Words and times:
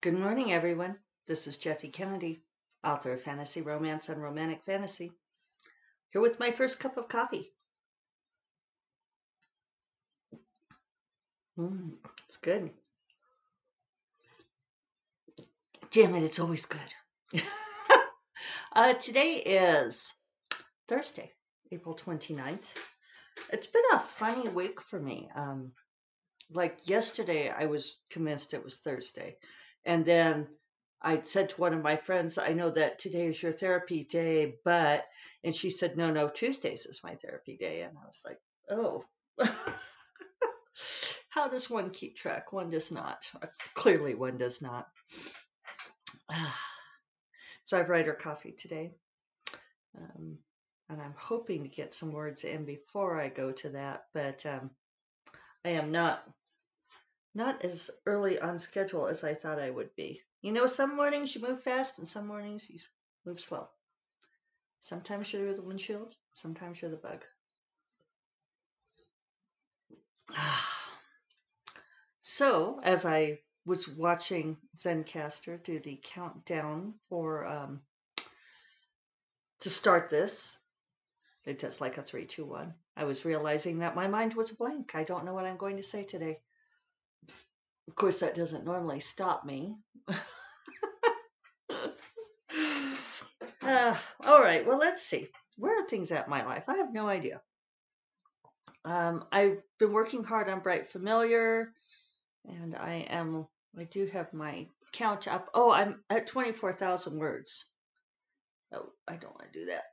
Good 0.00 0.14
morning, 0.14 0.52
everyone. 0.52 0.94
This 1.26 1.48
is 1.48 1.58
Jeffe 1.58 1.92
Kennedy, 1.92 2.44
author 2.84 3.14
of 3.14 3.20
fantasy 3.20 3.62
romance 3.62 4.08
and 4.08 4.22
romantic 4.22 4.62
fantasy, 4.62 5.10
here 6.10 6.22
with 6.22 6.38
my 6.38 6.52
first 6.52 6.78
cup 6.78 6.96
of 6.96 7.08
coffee. 7.08 7.48
Mm, 11.58 11.94
it's 12.24 12.36
good. 12.36 12.70
Damn 15.90 16.14
it, 16.14 16.22
it's 16.22 16.38
always 16.38 16.64
good. 16.64 16.94
uh, 18.76 18.92
today 18.92 19.42
is 19.44 20.14
Thursday, 20.86 21.32
April 21.72 21.96
29th. 21.96 22.72
It's 23.52 23.66
been 23.66 23.82
a 23.92 23.98
funny 23.98 24.48
week 24.48 24.80
for 24.80 25.00
me. 25.00 25.28
Um, 25.34 25.72
like 26.52 26.88
yesterday, 26.88 27.50
I 27.50 27.66
was 27.66 27.98
convinced 28.10 28.54
it 28.54 28.62
was 28.62 28.78
Thursday. 28.78 29.38
And 29.88 30.04
then 30.04 30.46
I 31.00 31.22
said 31.22 31.48
to 31.48 31.60
one 31.60 31.72
of 31.72 31.82
my 31.82 31.96
friends, 31.96 32.36
I 32.36 32.52
know 32.52 32.68
that 32.70 32.98
today 32.98 33.24
is 33.24 33.42
your 33.42 33.52
therapy 33.52 34.04
day, 34.04 34.56
but, 34.62 35.06
and 35.42 35.54
she 35.54 35.70
said, 35.70 35.96
no, 35.96 36.10
no, 36.10 36.28
Tuesdays 36.28 36.84
is 36.84 37.00
my 37.02 37.14
therapy 37.14 37.56
day. 37.56 37.80
And 37.80 37.96
I 37.96 38.06
was 38.06 38.22
like, 38.26 38.38
oh, 38.70 39.02
how 41.30 41.48
does 41.48 41.70
one 41.70 41.88
keep 41.88 42.16
track? 42.16 42.52
One 42.52 42.68
does 42.68 42.92
not. 42.92 43.30
Uh, 43.42 43.46
clearly, 43.72 44.14
one 44.14 44.36
does 44.36 44.60
not. 44.60 44.88
so 47.64 47.78
I've 47.78 47.88
read 47.88 48.04
her 48.04 48.12
coffee 48.12 48.52
today. 48.52 48.92
Um, 49.96 50.36
and 50.90 51.00
I'm 51.00 51.14
hoping 51.16 51.62
to 51.62 51.70
get 51.70 51.94
some 51.94 52.12
words 52.12 52.44
in 52.44 52.66
before 52.66 53.18
I 53.18 53.30
go 53.30 53.52
to 53.52 53.70
that, 53.70 54.02
but 54.12 54.44
um, 54.44 54.70
I 55.64 55.70
am 55.70 55.90
not 55.90 56.24
not 57.38 57.64
as 57.64 57.88
early 58.04 58.38
on 58.40 58.58
schedule 58.58 59.06
as 59.06 59.22
I 59.22 59.32
thought 59.32 59.60
I 59.60 59.70
would 59.70 59.94
be. 59.94 60.20
You 60.42 60.50
know, 60.50 60.66
some 60.66 60.96
mornings 60.96 61.34
you 61.36 61.40
move 61.40 61.62
fast 61.62 61.98
and 61.98 62.06
some 62.06 62.26
mornings 62.26 62.68
you 62.68 62.80
move 63.24 63.38
slow. 63.38 63.68
Sometimes 64.80 65.32
you're 65.32 65.54
the 65.54 65.62
windshield, 65.62 66.16
sometimes 66.34 66.82
you're 66.82 66.90
the 66.90 66.96
bug. 66.96 67.24
so, 72.20 72.80
as 72.82 73.06
I 73.06 73.38
was 73.64 73.88
watching 73.88 74.56
Zencastr 74.76 75.62
do 75.62 75.78
the 75.78 76.00
countdown 76.02 76.94
for 77.08 77.46
um, 77.46 77.82
to 79.60 79.70
start 79.70 80.08
this, 80.08 80.58
it 81.46 81.60
does 81.60 81.80
like 81.80 81.98
a 81.98 82.02
three, 82.02 82.26
two, 82.26 82.46
one. 82.46 82.74
I 82.96 83.04
was 83.04 83.24
realizing 83.24 83.78
that 83.78 83.94
my 83.94 84.08
mind 84.08 84.34
was 84.34 84.50
blank. 84.50 84.96
I 84.96 85.04
don't 85.04 85.24
know 85.24 85.34
what 85.34 85.46
I'm 85.46 85.56
going 85.56 85.76
to 85.76 85.84
say 85.84 86.02
today. 86.02 86.40
Of 87.88 87.94
course, 87.94 88.20
that 88.20 88.34
doesn't 88.34 88.66
normally 88.66 89.00
stop 89.00 89.46
me. 89.46 89.78
uh, 93.62 93.96
all 94.26 94.40
right, 94.40 94.66
well, 94.66 94.78
let's 94.78 95.02
see. 95.02 95.28
Where 95.56 95.82
are 95.82 95.86
things 95.86 96.12
at 96.12 96.26
in 96.26 96.30
my 96.30 96.44
life? 96.44 96.68
I 96.68 96.76
have 96.76 96.92
no 96.92 97.08
idea. 97.08 97.40
Um, 98.84 99.24
I've 99.32 99.62
been 99.78 99.92
working 99.92 100.22
hard 100.22 100.50
on 100.50 100.60
Bright 100.60 100.86
Familiar, 100.86 101.72
and 102.44 102.76
I 102.76 103.06
am, 103.08 103.48
I 103.76 103.84
do 103.84 104.06
have 104.06 104.34
my 104.34 104.66
count 104.92 105.26
up. 105.26 105.48
Oh, 105.54 105.72
I'm 105.72 106.04
at 106.10 106.26
24,000 106.26 107.18
words. 107.18 107.72
Oh, 108.70 108.90
I 109.08 109.16
don't 109.16 109.34
want 109.34 109.50
to 109.50 109.60
do 109.60 109.66
that. 109.66 109.84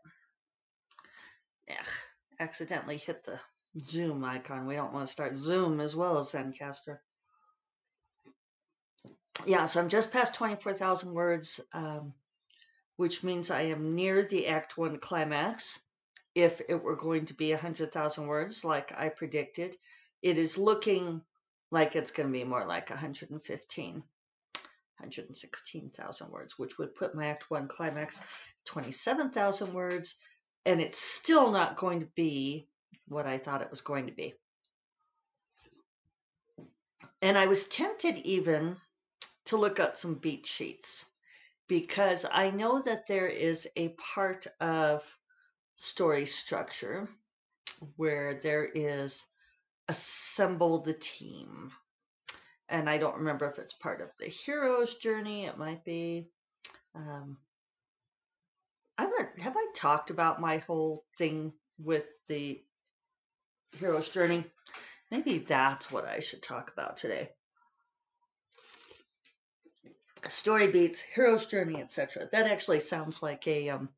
Ugh, 1.72 1.94
accidentally 2.42 2.98
hit 2.98 3.24
the 3.24 3.40
Zoom 3.82 4.26
icon. 4.26 4.68
We 4.68 4.76
don't 4.76 4.94
want 4.94 5.08
to 5.08 5.12
start 5.12 5.34
Zoom 5.34 5.80
as 5.80 5.96
well 5.96 6.18
as 6.18 6.34
Zencastr 6.34 6.98
yeah, 9.44 9.66
so 9.66 9.82
I'm 9.82 9.90
just 9.90 10.14
past 10.14 10.36
24,000 10.36 11.14
words, 11.14 11.60
um, 11.74 12.14
which 12.98 13.24
means 13.24 13.52
I 13.52 13.62
am 13.62 13.96
near 13.96 14.24
the 14.24 14.48
Act 14.48 14.78
One 14.78 14.98
climax. 14.98 15.88
If 16.34 16.62
it 16.68 16.82
were 16.82 16.96
going 16.96 17.26
to 17.26 17.34
be 17.34 17.52
100,000 17.52 18.28
words, 18.28 18.66
like 18.66 18.92
I 18.98 19.10
predicted, 19.10 19.76
it 20.22 20.38
is 20.38 20.58
looking 20.58 21.22
like 21.72 21.96
it's 21.96 22.12
going 22.12 22.28
to 22.28 22.34
be 22.34 22.44
more 22.44 22.66
like 22.66 22.90
115, 22.90 23.94
116,000 23.94 26.32
words, 26.32 26.58
which 26.58 26.78
would 26.78 26.96
put 26.96 27.16
my 27.16 27.28
Act 27.28 27.50
One 27.50 27.68
climax 27.68 28.22
27,000 28.66 29.74
words. 29.74 30.16
And 30.66 30.82
it's 30.82 30.98
still 30.98 31.52
not 31.52 31.78
going 31.78 32.00
to 32.00 32.10
be 32.16 32.68
what 33.08 33.28
I 33.28 33.38
thought 33.38 33.62
it 33.62 33.70
was 33.70 33.82
going 33.82 34.08
to 34.08 34.14
be. 34.14 34.34
And 37.22 37.38
I 37.38 37.46
was 37.46 37.68
tempted 37.68 38.18
even 38.18 38.78
to 39.46 39.58
look 39.58 39.80
at 39.80 39.96
some 39.96 40.16
beat 40.16 40.46
sheets 40.46 41.06
because 41.68 42.26
I 42.32 42.52
know 42.52 42.82
that 42.82 43.08
there 43.08 43.28
is 43.28 43.68
a 43.76 43.90
part 44.14 44.46
of 44.60 45.18
story 45.76 46.26
structure 46.26 47.08
where 47.96 48.40
there 48.42 48.66
is 48.66 49.26
assemble 49.88 50.80
the 50.80 50.94
team. 50.94 51.72
And 52.70 52.90
I 52.90 52.98
don't 52.98 53.18
remember 53.18 53.46
if 53.46 53.60
it's 53.60 53.74
part 53.74 54.02
of 54.02 54.10
the 54.18 54.26
hero's 54.26 54.96
journey. 54.96 55.46
It 55.46 55.58
might 55.58 55.84
be. 55.86 56.30
Um, 56.96 57.38
I 58.98 59.04
haven't, 59.04 59.40
have 59.40 59.56
I 59.58 59.68
talked 59.76 60.10
about 60.10 60.42
my 60.42 60.58
whole 60.58 61.04
thing 61.18 61.54
with 61.78 62.26
the 62.28 62.64
hero's 63.78 64.10
journey? 64.10 64.46
Maybe 65.12 65.40
that's 65.40 65.92
what 65.92 66.06
I 66.08 66.20
should 66.20 66.42
talk 66.42 66.72
about 66.72 66.98
today 66.98 67.30
story 70.30 70.68
beats, 70.68 71.02
hero's 71.02 71.48
journey, 71.48 71.80
etc. 71.80 72.28
That 72.32 72.48
actually 72.48 72.80
sounds 72.80 73.22
like 73.22 73.48
a 73.48 73.70
um, 73.70 73.90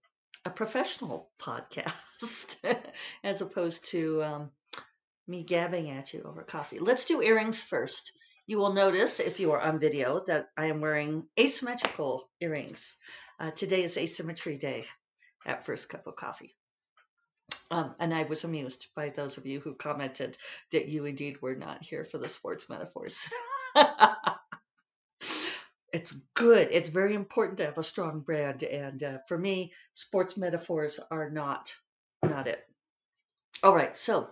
a 0.45 0.49
professional 0.49 1.29
podcast 1.41 2.57
as 3.23 3.41
opposed 3.41 3.89
to 3.91 4.23
um, 4.23 4.51
me 5.27 5.43
gabbing 5.43 5.89
at 5.89 6.13
you 6.13 6.23
over 6.23 6.43
coffee. 6.43 6.79
Let's 6.79 7.05
do 7.05 7.21
earrings 7.21 7.63
first. 7.63 8.13
You 8.45 8.57
will 8.59 8.73
notice 8.73 9.19
if 9.19 9.39
you 9.39 9.51
are 9.51 9.61
on 9.61 9.79
video 9.79 10.19
that 10.27 10.49
I 10.55 10.67
am 10.67 10.79
wearing 10.79 11.27
asymmetrical 11.37 12.29
earrings. 12.39 12.97
Uh, 13.39 13.51
today 13.51 13.83
is 13.83 13.97
asymmetry 13.97 14.57
day 14.57 14.85
at 15.45 15.65
First 15.65 15.89
Cup 15.89 16.07
of 16.07 16.15
Coffee. 16.15 16.51
Um, 17.69 17.93
and 17.99 18.13
I 18.13 18.23
was 18.23 18.45
amused 18.45 18.87
by 18.95 19.09
those 19.09 19.37
of 19.37 19.45
you 19.45 19.59
who 19.59 19.75
commented 19.75 20.37
that 20.71 20.87
you 20.87 21.03
indeed 21.05 21.41
were 21.41 21.55
not 21.55 21.83
here 21.83 22.05
for 22.05 22.17
the 22.17 22.29
sports 22.29 22.69
metaphors. 22.69 23.29
it's 25.93 26.11
good. 26.33 26.67
It's 26.71 26.89
very 26.89 27.13
important 27.15 27.57
to 27.59 27.65
have 27.65 27.77
a 27.77 27.83
strong 27.83 28.19
brand, 28.19 28.63
and 28.63 29.01
uh, 29.03 29.17
for 29.27 29.37
me, 29.37 29.71
sports 29.93 30.37
metaphors 30.37 30.99
are 31.11 31.29
not 31.29 31.73
not 32.23 32.47
it. 32.47 32.63
All 33.63 33.75
right, 33.75 33.95
so 33.95 34.29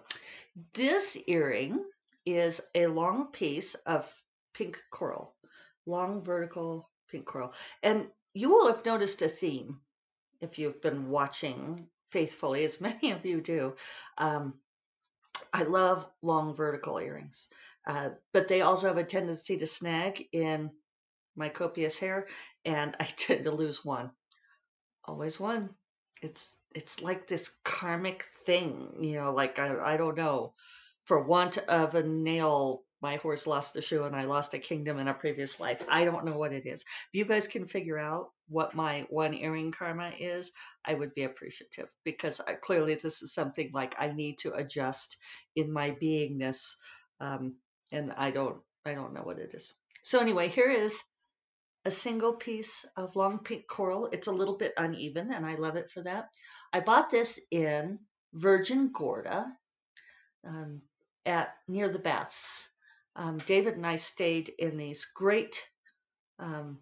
this 0.74 1.18
earring 1.28 1.84
is 2.26 2.62
a 2.76 2.88
long 2.88 3.28
piece 3.28 3.76
of 3.76 4.12
pink 4.54 4.82
coral, 4.92 5.36
long 5.86 6.24
vertical 6.24 6.90
pink 7.10 7.26
coral, 7.26 7.54
and 7.84 8.08
you 8.34 8.50
will 8.50 8.68
have 8.68 8.86
noticed 8.86 9.22
a 9.22 9.30
theme 9.30 9.80
if 10.42 10.60
you've 10.60 10.82
been 10.82 11.10
watching 11.10 11.88
faithfully, 12.08 12.66
as 12.66 12.82
many 12.82 13.12
of 13.12 13.26
you 13.26 13.42
do. 13.42 13.76
Um, 14.18 14.56
I 15.54 15.64
love 15.64 16.10
long 16.22 16.54
vertical 16.54 17.00
earrings, 17.00 17.48
uh, 17.88 18.10
but 18.34 18.50
they 18.50 18.62
also 18.62 18.88
have 18.88 18.98
a 18.98 19.04
tendency 19.04 19.58
to 19.58 19.68
snag 19.68 20.28
in 20.34 20.70
my 21.36 21.50
copious 21.50 22.00
hair, 22.00 22.28
and 22.64 22.96
I 23.00 23.04
tend 23.18 23.44
to 23.44 23.52
lose 23.52 23.84
one. 23.86 24.12
Always 25.06 25.40
one. 25.40 25.70
It's 26.22 26.60
it's 26.74 27.02
like 27.02 27.28
this 27.28 27.60
karmic 27.64 28.24
thing, 28.24 28.90
you 29.02 29.16
know, 29.16 29.34
like 29.34 29.60
I, 29.60 29.94
I 29.94 29.98
don't 29.98 30.18
know. 30.18 30.54
For 31.06 31.22
want 31.24 31.58
of 31.58 31.94
a 31.94 32.02
nail, 32.02 32.84
my 33.02 33.18
horse 33.18 33.46
lost 33.46 33.76
a 33.76 33.82
shoe 33.82 34.06
and 34.06 34.16
I 34.16 34.24
lost 34.24 34.56
a 34.56 34.60
kingdom 34.60 34.98
in 34.98 35.08
a 35.08 35.14
previous 35.14 35.60
life. 35.60 35.86
I 35.90 36.06
don't 36.06 36.26
know 36.26 36.38
what 36.38 36.54
it 36.54 36.66
is. 36.66 36.82
If 36.82 37.10
you 37.14 37.26
guys 37.26 37.48
can 37.48 37.66
figure 37.68 38.00
out 38.00 38.30
what 38.48 38.74
my 38.74 39.06
one 39.10 39.36
earring 39.36 39.72
karma 39.72 40.12
is, 40.18 40.52
I 40.86 40.96
would 40.96 41.14
be 41.14 41.24
appreciative 41.24 41.94
because 42.04 42.42
I, 42.48 42.54
clearly 42.54 42.96
this 42.96 43.22
is 43.22 43.34
something 43.34 43.70
like 43.74 43.94
I 44.00 44.12
need 44.12 44.40
to 44.40 44.54
adjust 44.54 45.18
in 45.56 45.72
my 45.72 45.92
beingness, 46.02 46.76
um, 47.20 47.56
and 47.92 48.12
I 48.18 48.32
don't 48.32 48.58
I 48.86 48.96
don't 48.96 49.14
know 49.14 49.22
what 49.22 49.40
it 49.40 49.54
is. 49.54 49.74
So 50.02 50.20
anyway, 50.20 50.48
here 50.48 50.72
is 50.72 51.04
a 51.86 51.92
single 51.92 52.34
piece 52.34 52.84
of 52.98 53.16
long 53.16 53.40
pink 53.40 53.68
coral. 53.68 54.08
It's 54.12 54.28
a 54.28 54.32
little 54.32 54.58
bit 54.58 54.74
uneven, 54.78 55.32
and 55.32 55.46
I 55.46 55.56
love 55.56 55.76
it 55.76 55.90
for 55.90 56.02
that. 56.02 56.30
I 56.74 56.80
bought 56.80 57.10
this 57.10 57.40
in 57.52 58.00
Virgin 58.34 58.92
Gorda 58.92 59.46
um, 60.46 60.82
at 61.26 61.56
near 61.68 61.90
the 61.90 62.00
baths. 62.00 62.70
Um, 63.16 63.38
David 63.38 63.76
and 63.76 63.86
I 63.86 63.96
stayed 63.96 64.52
in 64.60 64.78
these 64.78 65.06
great, 65.06 65.70
um, 66.40 66.80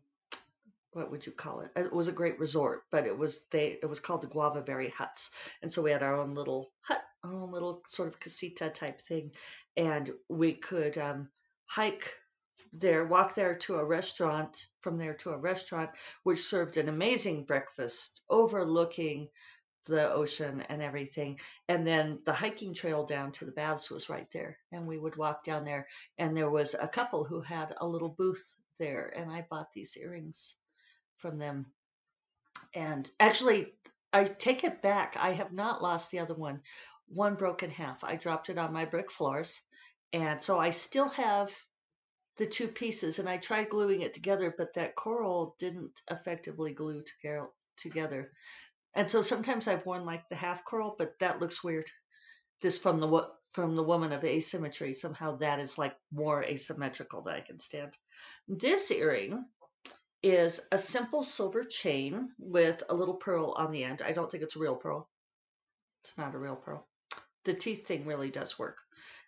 what 0.94 1.12
would 1.12 1.26
you 1.26 1.32
call 1.32 1.60
it? 1.62 1.72
It 1.76 1.94
was 1.94 2.08
a 2.08 2.14
great 2.14 2.40
resort, 2.40 2.84
but 2.90 3.06
it 3.06 3.16
was 3.16 3.46
they 3.52 3.78
it 3.84 3.88
was 3.88 4.00
called 4.00 4.22
the 4.22 4.28
Guava 4.28 4.62
Berry 4.62 4.90
Huts, 4.90 5.32
and 5.62 5.72
so 5.72 5.82
we 5.82 5.92
had 5.92 6.02
our 6.02 6.16
own 6.16 6.34
little 6.34 6.72
hut, 6.82 7.02
our 7.24 7.34
own 7.34 7.52
little 7.52 7.82
sort 7.86 8.08
of 8.08 8.20
casita 8.20 8.70
type 8.70 9.00
thing, 9.02 9.32
and 9.76 10.12
we 10.30 10.54
could 10.54 10.98
um, 10.98 11.30
hike 11.66 12.10
there, 12.72 13.06
walk 13.06 13.36
there 13.36 13.56
to 13.56 13.76
a 13.76 13.86
restaurant, 13.86 14.68
from 14.80 14.98
there 14.98 15.14
to 15.16 15.32
a 15.32 15.38
restaurant, 15.38 15.90
which 16.24 16.40
served 16.40 16.78
an 16.78 16.90
amazing 16.90 17.46
breakfast 17.46 18.22
overlooking 18.30 19.30
the 19.88 20.12
ocean 20.12 20.62
and 20.70 20.82
everything. 20.82 21.40
And 21.68 21.86
then 21.86 22.20
the 22.26 22.34
hiking 22.34 22.74
trail 22.74 23.06
down 23.06 23.32
to 23.34 23.46
the 23.46 23.52
baths 23.52 23.92
was 23.92 24.10
right 24.10 24.28
there. 24.32 24.58
And 24.72 24.88
we 24.88 24.98
would 24.98 25.16
walk 25.18 25.44
down 25.44 25.66
there. 25.66 25.88
And 26.18 26.36
there 26.36 26.50
was 26.50 26.74
a 26.74 26.88
couple 26.88 27.26
who 27.26 27.42
had 27.42 27.74
a 27.78 27.88
little 27.88 28.10
booth 28.10 28.56
there. 28.80 29.14
And 29.16 29.30
I 29.30 29.46
bought 29.50 29.72
these 29.74 29.98
earrings 29.98 30.56
from 31.18 31.38
them. 31.38 31.68
And 32.74 33.10
actually, 33.20 33.74
I 34.14 34.26
take 34.26 34.64
it 34.64 34.82
back. 34.82 35.18
I 35.20 35.32
have 35.32 35.52
not 35.52 35.82
lost 35.82 36.12
the 36.12 36.20
other 36.20 36.36
one. 36.36 36.62
One 37.08 37.36
broke 37.36 37.64
in 37.64 37.70
half. 37.70 38.04
I 38.04 38.16
dropped 38.16 38.50
it 38.50 38.58
on 38.58 38.74
my 38.74 38.86
brick 38.86 39.12
floors. 39.12 39.62
And 40.14 40.42
so 40.42 40.60
I 40.60 40.70
still 40.70 41.10
have 41.10 41.52
the 42.38 42.46
two 42.46 42.68
pieces 42.68 43.20
and 43.20 43.30
I 43.30 43.38
tried 43.38 43.70
gluing 43.70 44.02
it 44.02 44.14
together, 44.14 44.54
but 44.58 44.74
that 44.74 44.96
coral 44.96 45.56
didn't 45.60 46.02
effectively 46.10 46.74
glue 46.74 47.04
together. 47.78 48.32
And 48.96 49.10
so 49.10 49.22
sometimes 49.22 49.68
I've 49.68 49.86
worn 49.86 50.06
like 50.06 50.28
the 50.30 50.36
half 50.36 50.66
coral, 50.66 50.96
but 50.98 51.20
that 51.20 51.40
looks 51.40 51.64
weird. 51.64 51.90
This 52.62 52.78
from 52.78 53.00
the 53.00 53.30
from 53.52 53.76
the 53.76 53.84
woman 53.84 54.12
of 54.12 54.24
asymmetry. 54.24 54.94
Somehow 54.94 55.36
that 55.38 55.60
is 55.60 55.78
like 55.78 55.96
more 56.12 56.44
asymmetrical 56.44 57.22
than 57.22 57.36
I 57.36 57.42
can 57.42 57.60
stand. 57.60 57.98
This 58.48 58.90
earring 58.90 59.46
is 60.24 60.62
a 60.72 60.78
simple 60.78 61.22
silver 61.22 61.64
chain 61.64 62.30
with 62.40 62.82
a 62.90 62.96
little 62.96 63.16
pearl 63.16 63.54
on 63.58 63.72
the 63.72 63.84
end. 63.84 64.02
I 64.02 64.12
don't 64.12 64.32
think 64.32 64.42
it's 64.42 64.56
a 64.56 64.60
real 64.60 64.76
pearl. 64.76 65.10
It's 66.02 66.18
not 66.18 66.34
a 66.34 66.40
real 66.40 66.56
pearl. 66.56 66.88
The 67.46 67.54
teeth 67.54 67.86
thing 67.86 68.06
really 68.06 68.32
does 68.32 68.58
work. 68.58 68.78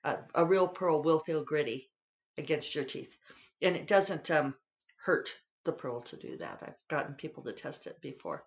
Uh, 0.04 0.18
a 0.34 0.46
real 0.46 0.68
pearl 0.68 1.04
will 1.04 1.20
feel 1.20 1.44
gritty 1.44 1.92
against 2.38 2.76
your 2.76 2.84
teeth, 2.84 3.18
and 3.62 3.76
it 3.76 3.88
doesn't 3.88 4.30
um, 4.32 4.56
hurt 4.98 5.30
the 5.64 5.72
pearl 5.72 6.02
to 6.02 6.18
do 6.18 6.38
that. 6.38 6.64
I've 6.66 6.88
gotten 6.90 7.16
people 7.16 7.44
to 7.44 7.54
test 7.54 7.88
it 7.88 8.00
before 8.02 8.46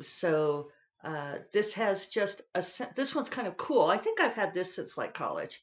so 0.00 0.70
uh, 1.04 1.38
this 1.52 1.74
has 1.74 2.08
just 2.08 2.42
a 2.54 2.62
this 2.94 3.14
one's 3.14 3.28
kind 3.28 3.48
of 3.48 3.56
cool. 3.56 3.86
I 3.86 3.96
think 3.96 4.20
I've 4.20 4.34
had 4.34 4.54
this 4.54 4.74
since 4.74 4.96
like 4.96 5.14
college. 5.14 5.62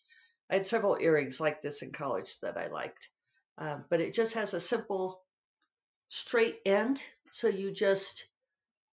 I 0.49 0.55
had 0.55 0.65
several 0.65 0.97
earrings 0.99 1.39
like 1.39 1.61
this 1.61 1.81
in 1.81 1.91
college 1.91 2.39
that 2.41 2.57
I 2.57 2.67
liked, 2.67 3.09
um, 3.57 3.85
but 3.89 4.01
it 4.01 4.13
just 4.13 4.33
has 4.33 4.53
a 4.53 4.59
simple 4.59 5.21
straight 6.09 6.57
end. 6.65 7.03
So 7.31 7.47
you 7.47 7.71
just 7.71 8.27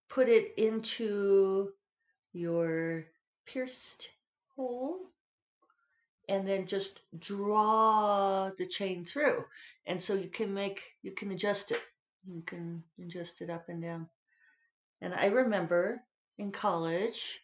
put 0.08 0.28
it 0.28 0.52
into 0.58 1.70
your 2.32 3.06
pierced 3.46 4.10
hole 4.54 4.98
and 6.28 6.46
then 6.46 6.66
just 6.66 7.02
draw 7.18 8.50
the 8.58 8.66
chain 8.66 9.04
through. 9.04 9.44
And 9.86 10.00
so 10.00 10.14
you 10.14 10.28
can 10.28 10.52
make, 10.52 10.80
you 11.02 11.12
can 11.12 11.30
adjust 11.30 11.70
it. 11.70 11.80
You 12.26 12.42
can 12.42 12.82
adjust 13.00 13.40
it 13.40 13.50
up 13.50 13.68
and 13.68 13.80
down. 13.80 14.08
And 15.00 15.14
I 15.14 15.26
remember 15.26 16.02
in 16.38 16.50
college, 16.50 17.40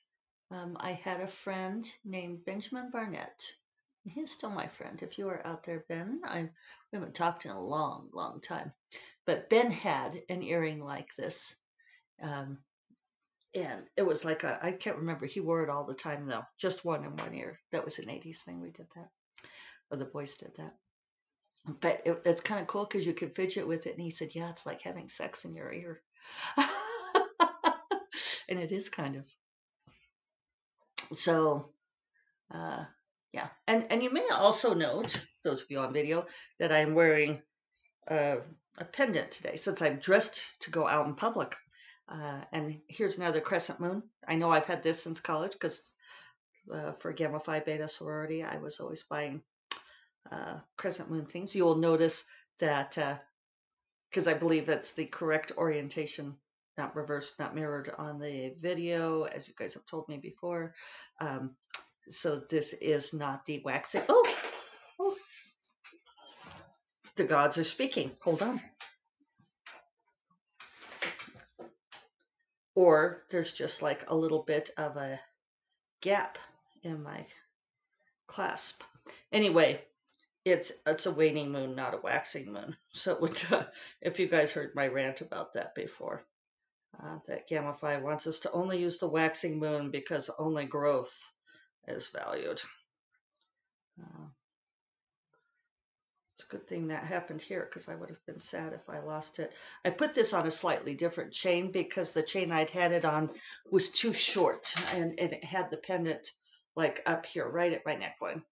um, 0.51 0.77
I 0.81 0.93
had 0.93 1.21
a 1.21 1.27
friend 1.27 1.85
named 2.05 2.45
Benjamin 2.45 2.91
Barnett. 2.91 3.43
He's 4.05 4.33
still 4.33 4.51
my 4.51 4.67
friend. 4.67 5.01
If 5.01 5.17
you 5.17 5.29
are 5.29 5.47
out 5.47 5.63
there, 5.63 5.85
Ben, 5.89 6.21
I 6.25 6.43
we 6.43 6.99
haven't 6.99 7.15
talked 7.15 7.45
in 7.45 7.53
a 7.53 7.61
long, 7.61 8.09
long 8.13 8.41
time. 8.41 8.73
But 9.25 9.49
Ben 9.49 9.71
had 9.71 10.23
an 10.29 10.43
earring 10.43 10.85
like 10.85 11.15
this. 11.15 11.55
Um, 12.21 12.59
and 13.55 13.85
it 13.97 14.07
was 14.07 14.25
like 14.25 14.45
a, 14.45 14.59
I 14.63 14.73
can't 14.73 14.97
remember. 14.97 15.27
He 15.27 15.41
wore 15.41 15.63
it 15.63 15.71
all 15.71 15.85
the 15.85 15.95
time 15.95 16.27
though, 16.27 16.45
just 16.59 16.85
one 16.85 17.05
in 17.05 17.17
one 17.17 17.35
ear. 17.35 17.59
That 17.71 17.85
was 17.85 17.99
an 17.99 18.07
80s 18.07 18.43
thing. 18.43 18.61
We 18.61 18.71
did 18.71 18.87
that. 18.97 19.09
Or 19.91 19.99
the 19.99 20.07
boys 20.07 20.37
did 20.37 20.55
that. 20.57 20.75
But 21.81 22.03
it, 22.05 22.23
it's 22.25 22.41
kind 22.41 22.61
of 22.61 22.67
cool 22.67 22.87
because 22.87 23.07
you 23.07 23.13
could 23.13 23.35
fidget 23.35 23.69
with 23.69 23.87
it. 23.87 23.93
And 23.93 24.03
he 24.03 24.11
said, 24.11 24.31
Yeah, 24.35 24.51
it's 24.51 24.67
like 24.67 24.83
having 24.83 25.09
sex 25.09 25.45
in 25.45 25.55
your 25.55 25.73
ear. 25.73 26.01
and 28.49 28.59
it 28.59 28.73
is 28.73 28.89
kind 28.89 29.17
of. 29.17 29.29
So, 31.13 31.71
uh, 32.53 32.85
yeah, 33.33 33.49
and 33.69 33.87
and 33.91 34.03
you 34.03 34.11
may 34.13 34.27
also 34.35 34.75
note, 34.75 35.25
those 35.45 35.63
of 35.63 35.71
you 35.71 35.79
on 35.79 35.93
video, 35.93 36.27
that 36.59 36.73
I'm 36.73 36.95
wearing 36.95 37.43
uh, 38.11 38.37
a 38.79 38.85
pendant 38.85 39.31
today 39.31 39.57
since 39.57 39.83
I'm 39.83 39.99
dressed 39.99 40.45
to 40.61 40.71
go 40.71 40.89
out 40.89 41.07
in 41.07 41.15
public. 41.15 41.57
Uh, 42.13 42.41
and 42.53 42.79
here's 42.89 43.19
another 43.19 43.41
crescent 43.41 43.81
moon. 43.81 44.03
I 44.29 44.35
know 44.35 44.51
I've 44.51 44.67
had 44.67 44.83
this 44.83 45.03
since 45.03 45.19
college 45.19 45.53
because 45.53 45.97
uh, 46.73 46.93
for 46.93 47.13
Gamma 47.13 47.41
Phi 47.41 47.61
Beta 47.61 47.89
sorority, 47.89 48.43
I 48.43 48.59
was 48.59 48.81
always 48.81 49.03
buying 49.03 49.43
uh, 50.31 50.59
crescent 50.77 51.11
moon 51.11 51.25
things. 51.25 51.57
You 51.57 51.65
will 51.65 51.77
notice 51.77 52.25
that 52.59 52.97
because 54.11 54.29
uh, 54.29 54.33
I 54.33 54.35
believe 54.35 54.67
that's 54.67 54.93
the 54.93 55.07
correct 55.07 55.53
orientation 55.57 56.37
not 56.79 56.97
reversed, 56.97 57.39
not 57.39 57.55
mirrored 57.55 57.93
on 57.99 58.19
the 58.19 58.55
video, 58.59 59.25
as 59.25 59.47
you 59.49 59.55
guys 59.57 59.75
have 59.75 59.87
told 59.87 60.09
me 60.09 60.17
before. 60.17 60.75
Um, 61.21 61.55
so 62.09 62.41
this 62.51 62.73
is 62.75 63.13
not 63.13 63.45
the 63.45 63.61
waxing. 63.65 64.03
Oh, 64.09 64.37
oh, 65.01 65.17
the 67.17 67.25
gods 67.25 67.59
are 67.59 67.65
speaking. 67.65 68.11
Hold 68.23 68.43
on. 68.43 68.61
Or 72.75 73.25
there's 73.31 73.53
just 73.53 73.83
like 73.83 74.09
a 74.09 74.17
little 74.17 74.43
bit 74.43 74.71
of 74.79 74.97
a 74.97 75.21
gap 76.01 76.39
in 76.83 77.03
my 77.03 77.27
clasp. 78.27 78.83
Anyway, 79.31 79.83
it's 80.45 80.73
it's 80.87 81.07
a 81.07 81.13
waning 81.13 81.53
moon, 81.53 81.75
not 81.75 81.95
a 81.95 82.01
waxing 82.03 82.53
moon. 82.53 82.77
So 82.95 83.27
uh, 83.51 83.65
if 84.01 84.19
you 84.19 84.29
guys 84.29 84.53
heard 84.53 84.75
my 84.75 84.87
rant 84.87 85.23
about 85.23 85.55
that 85.55 85.75
before 85.75 86.25
uh, 87.01 87.19
that 87.27 87.49
Gamma 87.49 87.73
Phi 87.73 87.97
wants 87.99 88.27
us 88.27 88.39
to 88.41 88.53
only 88.53 88.79
use 88.79 88.99
the 88.99 89.09
waxing 89.09 89.59
moon 89.59 89.91
because 89.91 90.31
only 90.39 90.67
growth 90.67 91.33
is 91.89 92.11
valued. 92.11 92.61
Uh, 94.01 94.27
a 96.43 96.51
good 96.51 96.67
thing 96.67 96.89
that 96.89 97.05
happened 97.05 97.43
here 97.43 97.67
because 97.69 97.89
I 97.89 97.95
would 97.95 98.09
have 98.09 98.25
been 98.27 98.39
sad 98.39 98.73
if 98.73 98.89
I 98.89 99.01
lost 99.01 99.39
it. 99.39 99.53
I 99.85 99.91
put 99.91 100.15
this 100.15 100.33
on 100.33 100.47
a 100.47 100.51
slightly 100.51 100.95
different 100.95 101.33
chain 101.33 101.71
because 101.71 102.13
the 102.13 102.23
chain 102.23 102.53
I'd 102.53 102.71
had 102.71 102.93
it 102.93 103.05
on 103.05 103.31
was 103.71 103.91
too 103.91 104.13
short 104.13 104.75
and, 104.95 105.19
and 105.19 105.33
it 105.33 105.45
had 105.45 105.71
the 105.71 105.77
pendant 105.77 106.33
like 106.77 107.03
up 107.07 107.27
here, 107.27 107.49
right 107.49 107.73
at 107.73 107.87
my 107.87 107.95
neckline. 107.95 108.43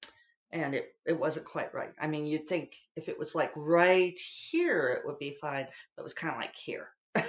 And 0.53 0.75
it, 0.75 0.95
it 1.07 1.19
wasn't 1.19 1.47
quite 1.47 1.73
right. 1.73 1.93
I 2.01 2.07
mean, 2.09 2.27
you'd 2.27 2.49
think 2.49 2.73
if 2.97 3.09
it 3.09 3.19
was 3.19 3.35
like 3.35 3.53
right 3.55 4.19
here, 4.19 4.89
it 4.89 5.07
would 5.07 5.19
be 5.19 5.37
fine. 5.41 5.67
But 5.97 6.03
it 6.03 6.03
was 6.03 6.15
kind 6.15 6.35
of 6.35 6.41
like 6.41 6.57
here. 6.57 6.89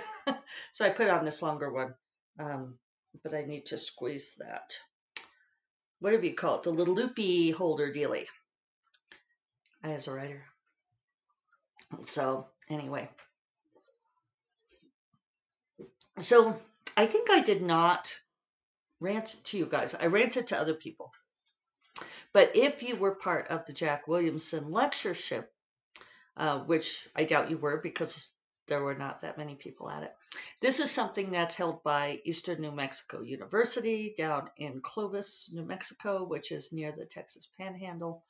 so 0.72 0.86
I 0.86 0.90
put 0.90 1.10
on 1.10 1.24
this 1.24 1.42
longer 1.42 1.72
one, 1.72 1.94
um, 2.40 2.76
but 3.24 3.34
I 3.34 3.44
need 3.44 3.66
to 3.68 3.78
squeeze 3.78 4.36
that. 4.40 4.72
Whatever 6.00 6.26
you 6.26 6.34
call 6.34 6.56
it, 6.56 6.64
the 6.64 6.72
little 6.72 6.96
loopy 6.96 7.52
holder 7.52 7.92
dealy. 7.92 8.26
As 9.84 10.08
a 10.08 10.14
writer. 10.14 10.51
So 12.00 12.48
anyway, 12.70 13.10
so 16.18 16.56
I 16.96 17.06
think 17.06 17.30
I 17.30 17.42
did 17.42 17.62
not 17.62 18.14
rant 19.00 19.36
to 19.46 19.58
you 19.58 19.66
guys. 19.66 19.96
I 19.96 20.06
ranted 20.06 20.48
to 20.48 20.60
other 20.60 20.74
people. 20.74 21.12
But 22.34 22.56
if 22.56 22.82
you 22.82 22.96
were 22.96 23.16
part 23.16 23.50
of 23.50 23.66
the 23.66 23.74
Jack 23.74 24.08
Williamson 24.08 24.72
lectureship, 24.72 25.52
uh, 26.38 26.60
which 26.60 27.08
I 27.16 27.26
doubt 27.26 27.50
you 27.50 27.58
were 27.58 27.82
because 27.82 28.32
there 28.68 28.84
were 28.84 28.96
not 28.96 29.20
that 29.20 29.38
many 29.38 29.56
people 29.56 29.90
at 29.90 30.04
it. 30.04 30.14
This 30.62 30.80
is 30.80 30.90
something 30.90 31.30
that's 31.30 31.56
held 31.56 31.84
by 31.84 32.22
Eastern 32.24 32.62
New 32.62 32.72
Mexico 32.72 33.22
University 33.22 34.14
down 34.16 34.50
in 34.58 34.80
Clovis, 34.82 35.52
New 35.54 35.66
Mexico, 35.66 36.24
which 36.24 36.54
is 36.54 36.72
near 36.72 36.94
the 36.94 37.06
Texas 37.06 37.50
Panhandle, 37.60 38.24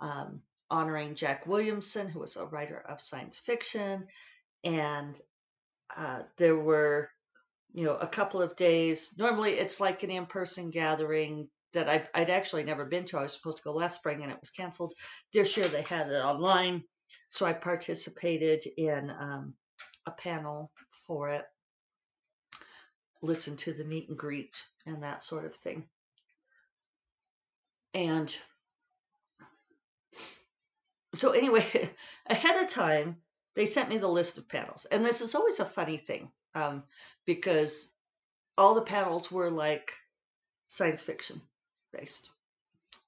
um, 0.00 0.42
honoring 0.70 1.14
Jack 1.14 1.46
Williamson, 1.46 2.08
who 2.08 2.20
was 2.20 2.36
a 2.36 2.46
writer 2.46 2.84
of 2.88 3.00
science 3.00 3.38
fiction. 3.38 4.06
And 4.64 5.18
uh, 5.96 6.22
there 6.36 6.58
were, 6.58 7.10
you 7.72 7.84
know, 7.84 7.96
a 7.96 8.06
couple 8.06 8.42
of 8.42 8.56
days. 8.56 9.14
Normally, 9.18 9.52
it's 9.52 9.80
like 9.80 10.02
an 10.02 10.10
in-person 10.10 10.70
gathering 10.70 11.48
that 11.72 11.88
I've 11.88 12.08
I'd 12.14 12.30
actually 12.30 12.64
never 12.64 12.84
been 12.84 13.04
to. 13.06 13.18
I 13.18 13.22
was 13.22 13.32
supposed 13.32 13.58
to 13.58 13.64
go 13.64 13.72
last 13.72 13.96
spring, 13.96 14.22
and 14.22 14.32
it 14.32 14.38
was 14.40 14.50
canceled. 14.50 14.92
This 15.32 15.56
year, 15.56 15.68
they 15.68 15.82
had 15.82 16.08
it 16.08 16.24
online, 16.24 16.82
so 17.30 17.46
I 17.46 17.52
participated 17.52 18.64
in 18.76 19.10
um, 19.10 19.54
a 20.08 20.10
panel 20.10 20.72
for 21.06 21.30
it, 21.30 21.44
listen 23.22 23.56
to 23.56 23.72
the 23.72 23.84
meet 23.84 24.08
and 24.08 24.18
greet 24.18 24.56
and 24.86 25.02
that 25.02 25.22
sort 25.22 25.44
of 25.44 25.54
thing. 25.54 25.84
And 27.94 28.34
so, 31.14 31.32
anyway, 31.32 31.64
ahead 32.26 32.62
of 32.62 32.68
time, 32.68 33.16
they 33.54 33.66
sent 33.66 33.88
me 33.88 33.98
the 33.98 34.08
list 34.08 34.38
of 34.38 34.48
panels. 34.48 34.86
And 34.90 35.04
this 35.04 35.20
is 35.20 35.34
always 35.34 35.60
a 35.60 35.64
funny 35.64 35.96
thing 35.96 36.30
um, 36.54 36.84
because 37.26 37.92
all 38.56 38.74
the 38.74 38.82
panels 38.82 39.30
were 39.32 39.50
like 39.50 39.92
science 40.68 41.02
fiction 41.02 41.40
based, 41.92 42.30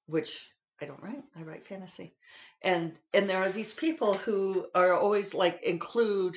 which 0.07 0.50
I 0.80 0.87
don't 0.87 1.02
write. 1.02 1.25
I 1.37 1.42
write 1.42 1.64
fantasy, 1.64 2.14
and 2.62 2.97
and 3.12 3.28
there 3.28 3.42
are 3.42 3.50
these 3.50 3.73
people 3.73 4.14
who 4.14 4.66
are 4.75 4.95
always 4.95 5.35
like 5.35 5.62
include 5.62 6.37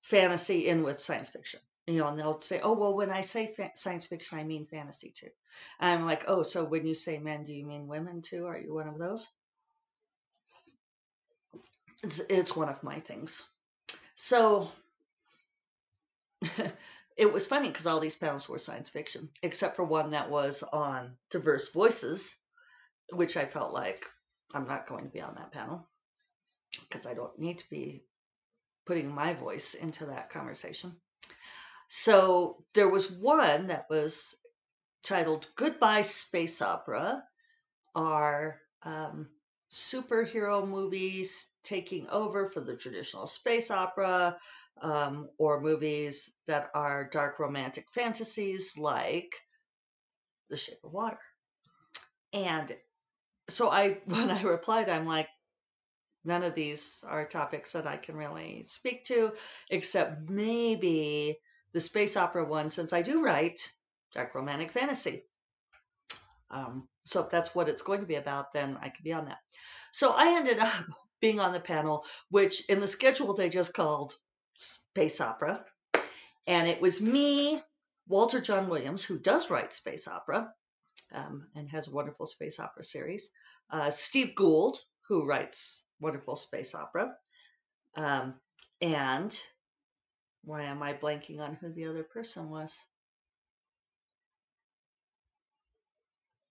fantasy 0.00 0.66
in 0.68 0.82
with 0.82 1.00
science 1.00 1.28
fiction. 1.28 1.60
You 1.86 1.98
know, 1.98 2.08
and 2.08 2.18
they'll 2.18 2.40
say, 2.40 2.60
"Oh, 2.62 2.74
well, 2.78 2.94
when 2.94 3.10
I 3.10 3.20
say 3.22 3.48
fa- 3.48 3.72
science 3.74 4.06
fiction, 4.06 4.38
I 4.38 4.44
mean 4.44 4.66
fantasy 4.66 5.10
too." 5.10 5.28
And 5.80 6.00
I'm 6.00 6.06
like, 6.06 6.24
"Oh, 6.28 6.42
so 6.42 6.64
when 6.64 6.86
you 6.86 6.94
say 6.94 7.18
men, 7.18 7.44
do 7.44 7.52
you 7.52 7.66
mean 7.66 7.86
women 7.88 8.22
too? 8.22 8.46
Are 8.46 8.58
you 8.58 8.72
one 8.74 8.88
of 8.88 8.98
those?" 8.98 9.28
It's 12.02 12.20
it's 12.28 12.56
one 12.56 12.68
of 12.68 12.82
my 12.82 12.98
things. 12.98 13.44
So 14.14 14.70
it 17.16 17.32
was 17.32 17.46
funny 17.46 17.68
because 17.68 17.86
all 17.86 18.00
these 18.00 18.16
panels 18.16 18.48
were 18.48 18.58
science 18.58 18.90
fiction, 18.90 19.28
except 19.42 19.76
for 19.76 19.84
one 19.84 20.10
that 20.10 20.30
was 20.30 20.62
on 20.72 21.16
diverse 21.30 21.72
voices, 21.72 22.36
which 23.12 23.36
I 23.36 23.44
felt 23.44 23.72
like 23.72 24.06
I'm 24.54 24.66
not 24.66 24.86
going 24.86 25.04
to 25.04 25.10
be 25.10 25.20
on 25.20 25.34
that 25.36 25.52
panel 25.52 25.88
because 26.80 27.06
I 27.06 27.14
don't 27.14 27.38
need 27.38 27.58
to 27.58 27.70
be 27.70 28.04
putting 28.86 29.14
my 29.14 29.32
voice 29.32 29.74
into 29.74 30.06
that 30.06 30.30
conversation. 30.30 30.96
So 31.88 32.64
there 32.74 32.88
was 32.88 33.12
one 33.12 33.68
that 33.68 33.86
was 33.90 34.34
titled 35.02 35.48
Goodbye 35.56 36.02
Space 36.02 36.62
Opera, 36.62 37.22
our 37.94 38.60
um, 38.82 39.28
superhero 39.70 40.66
movies 40.66 41.51
taking 41.62 42.08
over 42.08 42.46
for 42.46 42.60
the 42.60 42.76
traditional 42.76 43.26
space 43.26 43.70
opera, 43.70 44.36
um, 44.80 45.28
or 45.38 45.60
movies 45.60 46.40
that 46.46 46.70
are 46.74 47.08
dark 47.10 47.38
romantic 47.38 47.86
fantasies 47.90 48.76
like 48.78 49.34
The 50.50 50.56
Shape 50.56 50.82
of 50.84 50.92
Water. 50.92 51.20
And 52.32 52.76
so 53.48 53.70
I, 53.70 53.98
when 54.06 54.30
I 54.30 54.42
replied, 54.42 54.88
I'm 54.88 55.06
like, 55.06 55.28
none 56.24 56.42
of 56.42 56.54
these 56.54 57.04
are 57.06 57.26
topics 57.26 57.72
that 57.72 57.86
I 57.86 57.96
can 57.96 58.16
really 58.16 58.62
speak 58.62 59.04
to, 59.04 59.32
except 59.70 60.28
maybe 60.30 61.36
the 61.72 61.80
space 61.80 62.16
opera 62.16 62.44
one, 62.44 62.70
since 62.70 62.92
I 62.92 63.02
do 63.02 63.22
write 63.24 63.60
dark 64.12 64.34
romantic 64.34 64.70
fantasy. 64.70 65.24
Um, 66.50 66.88
so 67.04 67.22
if 67.22 67.30
that's 67.30 67.54
what 67.54 67.68
it's 67.68 67.82
going 67.82 68.00
to 68.00 68.06
be 68.06 68.16
about, 68.16 68.52
then 68.52 68.78
I 68.80 68.90
could 68.90 69.04
be 69.04 69.12
on 69.12 69.24
that. 69.24 69.38
So 69.92 70.12
I 70.14 70.36
ended 70.36 70.58
up 70.60 70.84
being 71.22 71.40
on 71.40 71.52
the 71.52 71.60
panel, 71.60 72.04
which 72.28 72.68
in 72.68 72.80
the 72.80 72.88
schedule 72.88 73.32
they 73.32 73.48
just 73.48 73.72
called 73.72 74.16
space 74.54 75.22
opera. 75.22 75.64
And 76.46 76.68
it 76.68 76.82
was 76.82 77.00
me, 77.00 77.62
Walter 78.06 78.40
John 78.40 78.68
Williams, 78.68 79.04
who 79.04 79.18
does 79.18 79.48
write 79.48 79.72
space 79.72 80.06
opera 80.06 80.52
um, 81.14 81.46
and 81.54 81.70
has 81.70 81.88
a 81.88 81.94
wonderful 81.94 82.26
space 82.26 82.60
opera 82.60 82.82
series, 82.82 83.30
uh, 83.70 83.88
Steve 83.88 84.34
Gould, 84.34 84.78
who 85.08 85.26
writes 85.26 85.86
wonderful 86.00 86.36
space 86.36 86.74
opera, 86.74 87.14
um, 87.96 88.34
and 88.80 89.38
why 90.44 90.62
am 90.64 90.82
I 90.82 90.94
blanking 90.94 91.40
on 91.40 91.54
who 91.54 91.72
the 91.72 91.86
other 91.86 92.02
person 92.02 92.50
was? 92.50 92.76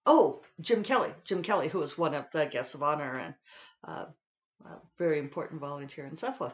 Oh, 0.06 0.42
Jim 0.60 0.84
Kelly. 0.84 1.12
Jim 1.25 1.44
Kelly, 1.44 1.68
who 1.68 1.80
was 1.80 1.98
one 1.98 2.16
of 2.16 2.25
the 2.32 2.46
guests 2.46 2.74
of 2.74 2.82
honor 2.82 3.18
and 3.18 3.36
uh, 3.86 4.06
very 4.98 5.20
important 5.20 5.62
volunteer 5.62 6.06
in 6.06 6.12
SFWA. 6.12 6.53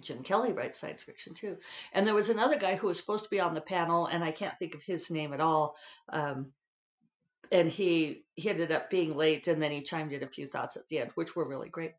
Jim 0.00 0.22
Kelly 0.22 0.52
writes 0.52 0.78
science 0.78 1.02
fiction 1.02 1.34
too. 1.34 1.58
And 1.92 2.06
there 2.06 2.14
was 2.14 2.30
another 2.30 2.58
guy 2.58 2.76
who 2.76 2.86
was 2.86 2.98
supposed 2.98 3.24
to 3.24 3.30
be 3.30 3.40
on 3.40 3.54
the 3.54 3.60
panel, 3.60 4.06
and 4.06 4.24
I 4.24 4.32
can't 4.32 4.58
think 4.58 4.74
of 4.74 4.82
his 4.82 5.10
name 5.10 5.32
at 5.32 5.40
all. 5.40 5.76
Um, 6.08 6.52
and 7.52 7.68
he 7.68 8.24
he 8.34 8.48
ended 8.48 8.72
up 8.72 8.90
being 8.90 9.16
late, 9.16 9.46
and 9.46 9.62
then 9.62 9.70
he 9.70 9.82
chimed 9.82 10.12
in 10.12 10.22
a 10.22 10.28
few 10.28 10.46
thoughts 10.46 10.76
at 10.76 10.88
the 10.88 11.00
end, 11.00 11.10
which 11.14 11.36
were 11.36 11.48
really 11.48 11.68
great. 11.68 11.92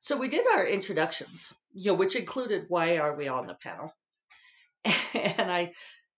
So 0.00 0.16
we 0.16 0.28
did 0.28 0.46
our 0.46 0.66
introductions, 0.66 1.60
you 1.72 1.90
know, 1.90 1.96
which 1.96 2.16
included 2.16 2.66
why 2.68 2.98
are 2.98 3.16
we 3.16 3.28
on 3.28 3.46
the 3.46 3.54
panel, 3.54 3.92
and 5.14 5.50
I 5.50 5.72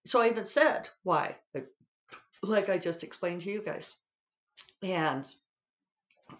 so 0.04 0.20
I 0.20 0.28
even 0.28 0.44
said 0.44 0.88
why, 1.02 1.36
like 2.42 2.68
I 2.68 2.78
just 2.78 3.02
explained 3.02 3.40
to 3.42 3.50
you 3.50 3.62
guys, 3.62 3.96
and 4.82 5.26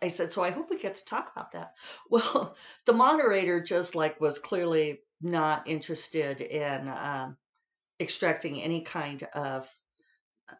I 0.02 0.08
said, 0.08 0.32
so 0.32 0.44
I 0.44 0.50
hope 0.50 0.70
we 0.70 0.78
get 0.78 0.94
to 0.94 1.04
talk 1.04 1.32
about 1.34 1.52
that. 1.52 1.74
Well, 2.10 2.56
the 2.86 2.92
moderator 2.92 3.60
just 3.60 3.94
like 3.94 4.20
was 4.20 4.38
clearly 4.38 5.00
not 5.20 5.68
interested 5.68 6.40
in 6.40 6.88
um, 6.88 7.36
extracting 8.00 8.62
any 8.62 8.82
kind 8.82 9.22
of 9.34 9.68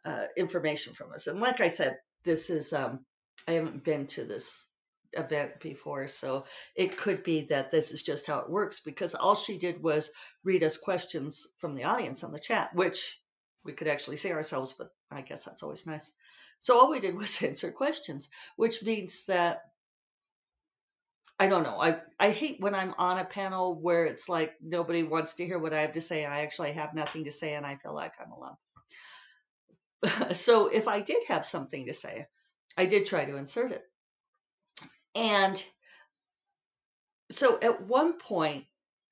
uh, 0.04 0.24
information 0.36 0.92
from 0.92 1.12
us. 1.12 1.26
And 1.26 1.40
like 1.40 1.60
I 1.60 1.68
said, 1.68 1.96
this 2.24 2.50
is, 2.50 2.72
um, 2.72 3.04
I 3.46 3.52
haven't 3.52 3.84
been 3.84 4.06
to 4.08 4.24
this 4.24 4.66
event 5.14 5.60
before, 5.60 6.08
so 6.08 6.44
it 6.76 6.96
could 6.96 7.22
be 7.22 7.46
that 7.48 7.70
this 7.70 7.92
is 7.92 8.02
just 8.02 8.26
how 8.26 8.40
it 8.40 8.50
works 8.50 8.80
because 8.80 9.14
all 9.14 9.34
she 9.34 9.58
did 9.58 9.82
was 9.82 10.10
read 10.44 10.62
us 10.62 10.76
questions 10.76 11.54
from 11.58 11.74
the 11.74 11.84
audience 11.84 12.24
on 12.24 12.32
the 12.32 12.38
chat, 12.38 12.70
which 12.74 13.20
we 13.64 13.72
could 13.72 13.88
actually 13.88 14.16
see 14.16 14.32
ourselves, 14.32 14.74
but 14.76 14.88
I 15.10 15.22
guess 15.22 15.44
that's 15.44 15.62
always 15.62 15.86
nice. 15.86 16.12
So 16.58 16.78
all 16.78 16.90
we 16.90 17.00
did 17.00 17.14
was 17.18 17.42
answer 17.42 17.70
questions, 17.70 18.28
which 18.56 18.82
means 18.82 19.26
that 19.26 19.62
I 21.40 21.48
don't 21.48 21.62
know. 21.62 21.80
I, 21.80 21.98
I 22.18 22.30
hate 22.30 22.60
when 22.60 22.74
I'm 22.74 22.94
on 22.98 23.18
a 23.18 23.24
panel 23.24 23.80
where 23.80 24.04
it's 24.04 24.28
like 24.28 24.54
nobody 24.60 25.04
wants 25.04 25.34
to 25.34 25.46
hear 25.46 25.60
what 25.60 25.72
I 25.72 25.82
have 25.82 25.92
to 25.92 26.00
say. 26.00 26.24
I 26.24 26.40
actually 26.40 26.72
have 26.72 26.94
nothing 26.94 27.24
to 27.24 27.30
say 27.30 27.54
and 27.54 27.64
I 27.64 27.76
feel 27.76 27.94
like 27.94 28.14
I'm 28.20 28.32
alone. 28.32 28.56
so 30.34 30.66
if 30.66 30.88
I 30.88 31.00
did 31.00 31.22
have 31.28 31.44
something 31.44 31.86
to 31.86 31.94
say, 31.94 32.26
I 32.76 32.86
did 32.86 33.06
try 33.06 33.24
to 33.24 33.36
insert 33.36 33.70
it. 33.70 33.84
And 35.14 35.64
so 37.30 37.58
at 37.62 37.86
one 37.86 38.18
point, 38.18 38.64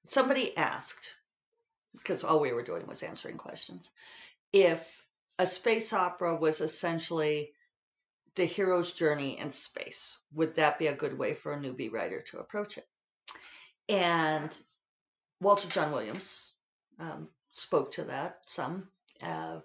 somebody 0.06 0.56
asked, 0.56 1.14
because 1.96 2.24
all 2.24 2.40
we 2.40 2.52
were 2.52 2.62
doing 2.62 2.86
was 2.88 3.02
answering 3.04 3.36
questions, 3.36 3.90
if 4.52 5.05
a 5.38 5.46
space 5.46 5.92
opera 5.92 6.34
was 6.34 6.60
essentially 6.60 7.52
the 8.34 8.44
hero's 8.44 8.92
journey 8.92 9.38
in 9.38 9.50
space. 9.50 10.22
Would 10.34 10.54
that 10.56 10.78
be 10.78 10.86
a 10.86 10.94
good 10.94 11.18
way 11.18 11.34
for 11.34 11.52
a 11.52 11.58
newbie 11.58 11.92
writer 11.92 12.22
to 12.30 12.38
approach 12.38 12.78
it? 12.78 12.86
And 13.88 14.56
Walter 15.40 15.68
John 15.68 15.92
Williams 15.92 16.52
um, 16.98 17.28
spoke 17.52 17.90
to 17.92 18.04
that 18.04 18.40
some. 18.46 18.88
Uh, 19.22 19.60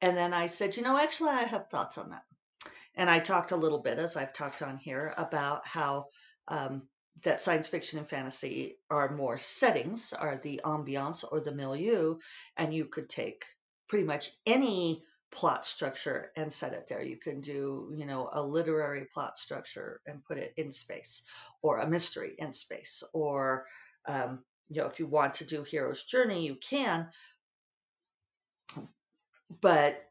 and 0.00 0.16
then 0.16 0.34
I 0.34 0.46
said, 0.46 0.76
you 0.76 0.82
know, 0.82 0.98
actually, 0.98 1.30
I 1.30 1.44
have 1.44 1.68
thoughts 1.68 1.98
on 1.98 2.10
that. 2.10 2.24
And 2.94 3.10
I 3.10 3.18
talked 3.18 3.50
a 3.50 3.56
little 3.56 3.80
bit, 3.80 3.98
as 3.98 4.16
I've 4.16 4.32
talked 4.32 4.62
on 4.62 4.76
here, 4.76 5.12
about 5.16 5.66
how 5.66 6.06
um, 6.48 6.82
that 7.22 7.40
science 7.40 7.68
fiction 7.68 7.98
and 7.98 8.08
fantasy 8.08 8.76
are 8.90 9.16
more 9.16 9.38
settings, 9.38 10.12
are 10.12 10.36
the 10.36 10.60
ambiance 10.64 11.24
or 11.30 11.40
the 11.40 11.52
milieu, 11.52 12.16
and 12.56 12.72
you 12.72 12.84
could 12.84 13.08
take 13.08 13.44
pretty 13.88 14.04
much 14.04 14.30
any 14.46 15.04
plot 15.30 15.66
structure 15.66 16.30
and 16.36 16.52
set 16.52 16.72
it 16.72 16.86
there. 16.86 17.02
You 17.02 17.16
can 17.16 17.40
do, 17.40 17.92
you 17.94 18.06
know, 18.06 18.30
a 18.32 18.42
literary 18.42 19.06
plot 19.12 19.36
structure 19.36 20.00
and 20.06 20.24
put 20.24 20.38
it 20.38 20.54
in 20.56 20.70
space, 20.70 21.22
or 21.62 21.80
a 21.80 21.88
mystery 21.88 22.34
in 22.38 22.52
space, 22.52 23.02
or 23.12 23.66
um, 24.06 24.44
you 24.68 24.80
know, 24.80 24.86
if 24.86 24.98
you 24.98 25.06
want 25.06 25.34
to 25.34 25.46
do 25.46 25.62
hero's 25.62 26.04
journey, 26.04 26.46
you 26.46 26.56
can. 26.56 27.08
But 29.60 30.04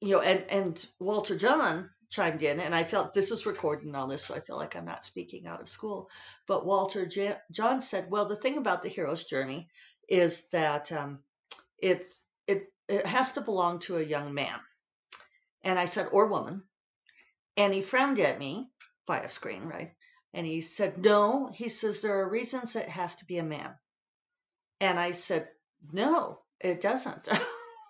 you 0.00 0.12
know, 0.12 0.20
and 0.20 0.44
and 0.48 0.86
Walter 1.00 1.36
John 1.36 1.90
chimed 2.10 2.42
in, 2.42 2.60
and 2.60 2.74
I 2.74 2.84
felt 2.84 3.12
this 3.12 3.30
is 3.30 3.46
recorded 3.46 3.86
and 3.86 3.96
all 3.96 4.06
this, 4.06 4.24
so 4.24 4.34
I 4.34 4.40
feel 4.40 4.56
like 4.56 4.76
I'm 4.76 4.84
not 4.84 5.04
speaking 5.04 5.46
out 5.46 5.60
of 5.60 5.68
school. 5.68 6.08
But 6.46 6.66
Walter 6.66 7.08
John 7.50 7.80
said, 7.80 8.10
well, 8.10 8.26
the 8.26 8.36
thing 8.36 8.58
about 8.58 8.82
the 8.82 8.88
hero's 8.88 9.24
journey 9.24 9.68
is 10.08 10.50
that 10.50 10.92
um, 10.92 11.20
it's 11.78 12.24
it 12.46 12.72
it 12.88 13.06
has 13.06 13.32
to 13.32 13.40
belong 13.40 13.78
to 13.80 13.98
a 13.98 14.02
young 14.02 14.34
man. 14.34 14.58
And 15.62 15.78
I 15.78 15.84
said, 15.84 16.08
or 16.12 16.26
woman. 16.26 16.64
And 17.56 17.72
he 17.72 17.82
frowned 17.82 18.18
at 18.18 18.38
me 18.38 18.70
via 19.06 19.28
screen, 19.28 19.64
right? 19.64 19.92
And 20.34 20.46
he 20.46 20.60
said, 20.60 20.98
no. 20.98 21.50
He 21.54 21.68
says, 21.68 22.00
there 22.00 22.18
are 22.20 22.28
reasons 22.28 22.74
it 22.74 22.88
has 22.88 23.16
to 23.16 23.24
be 23.26 23.38
a 23.38 23.44
man. 23.44 23.74
And 24.80 24.98
I 24.98 25.12
said, 25.12 25.48
no, 25.92 26.40
it 26.60 26.80
doesn't. 26.80 27.28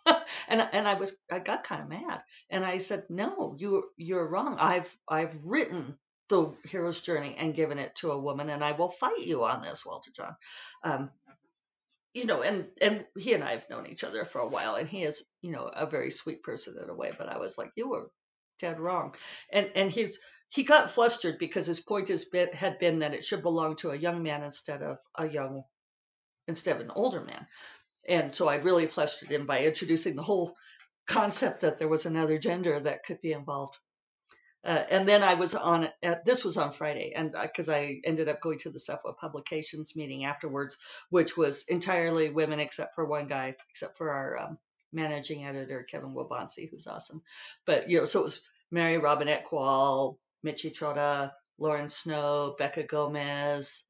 and 0.49 0.69
and 0.73 0.89
I 0.89 0.95
was 0.95 1.23
I 1.31 1.39
got 1.39 1.65
kind 1.65 1.83
of 1.83 1.89
mad. 1.89 2.23
And 2.51 2.65
I 2.65 2.79
said, 2.79 3.05
no, 3.09 3.55
you 3.59 3.85
you're 3.97 4.29
wrong. 4.29 4.57
I've 4.59 4.95
I've 5.09 5.39
written 5.45 5.99
the 6.29 6.55
hero's 6.65 7.01
journey 7.01 7.37
and 7.39 7.55
given 7.55 7.79
it 7.79 7.95
to 7.97 8.11
a 8.11 8.19
woman, 8.19 8.49
and 8.49 8.65
I 8.65 8.73
will 8.73 8.89
fight 8.89 9.19
you 9.19 9.45
on 9.45 9.63
this, 9.63 9.85
Walter 9.85 10.11
John. 10.15 10.35
Um, 10.83 11.11
you 12.15 12.27
know, 12.27 12.43
and 12.43 12.67
and 12.81 13.05
he 13.19 13.33
and 13.33 13.43
I 13.43 13.53
have 13.53 13.71
known 13.71 13.87
each 13.87 14.05
other 14.05 14.25
for 14.25 14.41
a 14.41 14.49
while, 14.49 14.75
and 14.75 14.89
he 14.89 15.03
is, 15.03 15.25
you 15.41 15.51
know, 15.51 15.71
a 15.75 15.87
very 15.87 16.11
sweet 16.11 16.43
person 16.43 16.75
in 16.83 16.91
a 16.91 16.95
way. 16.95 17.13
But 17.17 17.29
I 17.29 17.39
was 17.39 17.57
like, 17.59 17.71
you 17.77 17.89
were 17.89 18.11
dead 18.59 18.79
wrong, 18.79 19.15
and 19.53 19.71
and 19.75 19.91
he's 19.91 20.19
he 20.51 20.63
got 20.63 20.91
flustered 20.91 21.39
because 21.39 21.67
his 21.67 21.81
point 21.81 22.09
has 22.09 22.27
been 22.27 22.49
had 22.53 22.79
been 22.79 22.99
that 22.99 23.15
it 23.15 23.25
should 23.25 23.43
belong 23.43 23.77
to 23.77 23.91
a 23.91 23.97
young 23.97 24.23
man 24.23 24.43
instead 24.43 24.83
of 24.83 24.99
a 25.17 25.29
young 25.29 25.63
instead 26.49 26.77
of 26.77 26.83
an 26.83 26.91
older 26.95 27.25
man, 27.25 27.47
and 28.09 28.35
so 28.35 28.49
I 28.49 28.57
really 28.57 28.87
flustered 28.87 29.31
him 29.31 29.47
by 29.47 29.65
introducing 29.65 30.17
the 30.17 30.23
whole 30.23 30.55
concept 31.07 31.61
that 31.63 31.79
there 31.79 31.89
was 31.89 32.07
another 32.07 32.39
gender 32.39 32.79
that 32.79 33.05
could 33.05 33.21
be 33.23 33.33
involved. 33.33 33.79
Uh, 34.65 34.85
and 34.91 35.09
then 35.09 35.23
I 35.25 35.35
was 35.35 35.55
on 35.55 35.89
at, 36.03 36.25
this 36.25 36.45
was 36.45 36.57
on 36.57 36.71
Friday, 36.71 37.13
and 37.17 37.35
because 37.41 37.69
uh, 37.69 37.75
I 37.75 38.01
ended 38.05 38.29
up 38.29 38.41
going 38.41 38.59
to 38.59 38.71
the 38.71 38.79
SFWA 38.79 39.17
Publications 39.17 39.97
meeting 39.97 40.25
afterwards, 40.25 40.79
which 41.11 41.37
was 41.37 41.65
entirely 41.69 42.31
women 42.31 42.61
except 42.61 42.95
for 42.95 43.05
one 43.05 43.27
guy, 43.27 43.57
except 43.71 43.97
for 43.97 44.11
our 44.11 44.39
um, 44.39 44.59
managing 44.93 45.45
editor 45.45 45.83
Kevin 45.83 46.15
Wabaunsee, 46.15 46.71
who's 46.71 46.87
awesome. 46.87 47.23
But 47.67 47.89
you 47.91 47.99
know, 47.99 48.05
so 48.05 48.21
it 48.21 48.25
was 48.25 48.45
Mary 48.71 48.99
Robinette 48.99 49.47
Kowal, 49.47 50.19
Michi 50.47 50.73
Trota, 50.73 51.33
Lauren 51.59 51.89
Snow, 51.89 52.55
Becca 52.57 52.85
Gomez. 52.85 53.85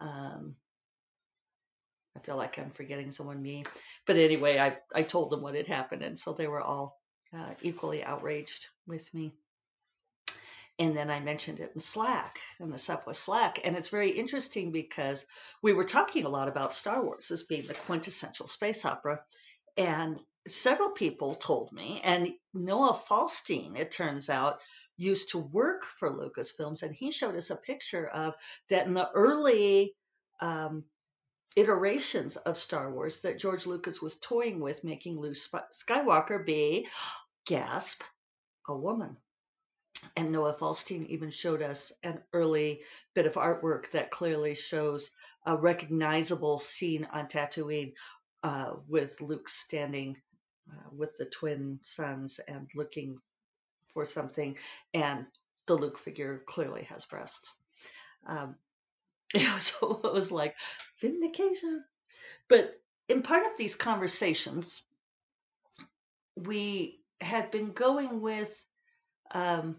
Um, 0.00 0.56
I 2.14 2.20
feel 2.20 2.36
like 2.36 2.58
I'm 2.58 2.70
forgetting 2.70 3.10
someone 3.10 3.40
me, 3.40 3.64
but 4.06 4.16
anyway, 4.16 4.58
I 4.58 4.76
I 4.94 5.02
told 5.02 5.30
them 5.30 5.40
what 5.40 5.54
had 5.54 5.66
happened, 5.66 6.02
and 6.02 6.18
so 6.18 6.34
they 6.34 6.46
were 6.46 6.60
all 6.60 7.00
uh, 7.34 7.54
equally 7.62 8.04
outraged 8.04 8.66
with 8.86 9.12
me. 9.14 9.32
And 10.78 10.96
then 10.96 11.10
I 11.10 11.20
mentioned 11.20 11.60
it 11.60 11.72
in 11.74 11.80
Slack, 11.80 12.38
in 12.58 12.70
the 12.70 12.78
Southwest 12.78 13.24
Slack. 13.24 13.58
And 13.64 13.76
it's 13.76 13.90
very 13.90 14.10
interesting 14.10 14.72
because 14.72 15.26
we 15.62 15.72
were 15.72 15.84
talking 15.84 16.24
a 16.24 16.30
lot 16.30 16.48
about 16.48 16.72
Star 16.72 17.04
Wars 17.04 17.30
as 17.30 17.42
being 17.42 17.66
the 17.66 17.74
quintessential 17.74 18.46
space 18.46 18.84
opera. 18.84 19.20
And 19.76 20.18
several 20.46 20.90
people 20.90 21.34
told 21.34 21.70
me, 21.72 22.00
and 22.02 22.32
Noah 22.54 22.94
Falstein, 22.94 23.76
it 23.76 23.90
turns 23.90 24.30
out, 24.30 24.60
used 24.96 25.30
to 25.30 25.38
work 25.38 25.84
for 25.84 26.10
Lucasfilms. 26.10 26.82
And 26.82 26.94
he 26.94 27.10
showed 27.10 27.36
us 27.36 27.50
a 27.50 27.56
picture 27.56 28.08
of 28.08 28.34
that 28.68 28.86
in 28.86 28.94
the 28.94 29.10
early 29.14 29.94
um, 30.40 30.84
iterations 31.56 32.36
of 32.36 32.56
Star 32.56 32.92
Wars 32.92 33.20
that 33.22 33.38
George 33.38 33.66
Lucas 33.66 34.00
was 34.00 34.18
toying 34.18 34.60
with 34.60 34.84
making 34.84 35.18
Luke 35.18 35.34
Skywalker 35.34 36.44
be, 36.44 36.86
gasp, 37.46 38.02
a 38.68 38.76
woman. 38.76 39.16
And 40.16 40.32
Noah 40.32 40.52
Falstein 40.52 41.04
even 41.06 41.30
showed 41.30 41.62
us 41.62 41.92
an 42.02 42.20
early 42.32 42.80
bit 43.14 43.26
of 43.26 43.34
artwork 43.34 43.90
that 43.90 44.10
clearly 44.10 44.54
shows 44.54 45.10
a 45.46 45.56
recognizable 45.56 46.58
scene 46.58 47.06
on 47.12 47.26
Tatooine 47.26 47.92
uh, 48.42 48.74
with 48.88 49.20
Luke 49.20 49.48
standing 49.48 50.16
uh, 50.70 50.88
with 50.96 51.16
the 51.16 51.26
twin 51.26 51.78
suns 51.82 52.40
and 52.48 52.68
looking 52.74 53.18
for 53.82 54.04
something, 54.04 54.56
and 54.94 55.26
the 55.66 55.74
Luke 55.74 55.98
figure 55.98 56.42
clearly 56.46 56.84
has 56.84 57.04
breasts. 57.04 57.60
Um, 58.26 58.56
yeah, 59.34 59.58
so 59.58 60.00
it 60.04 60.12
was 60.12 60.32
like 60.32 60.56
vindication. 61.00 61.84
But 62.48 62.76
in 63.08 63.22
part 63.22 63.46
of 63.46 63.56
these 63.56 63.74
conversations, 63.74 64.84
we 66.36 67.00
had 67.20 67.50
been 67.50 67.72
going 67.72 68.20
with 68.20 68.66
um, 69.32 69.76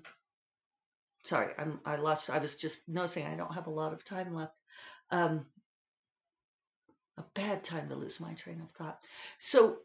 sorry, 1.23 1.53
I'm 1.57 1.79
I 1.85 1.95
lost. 1.97 2.29
I 2.29 2.39
was 2.39 2.55
just 2.55 2.89
noticing 2.89 3.25
I 3.25 3.35
don't 3.35 3.53
have 3.53 3.67
a 3.67 3.71
lot 3.71 3.93
of 3.93 4.03
time 4.03 4.33
left. 4.33 4.55
Um, 5.11 5.45
a 7.17 7.23
bad 7.33 7.63
time 7.63 7.89
to 7.89 7.95
lose 7.95 8.19
my 8.19 8.33
train 8.33 8.61
of 8.61 8.71
thought. 8.71 8.99
So, 9.37 9.79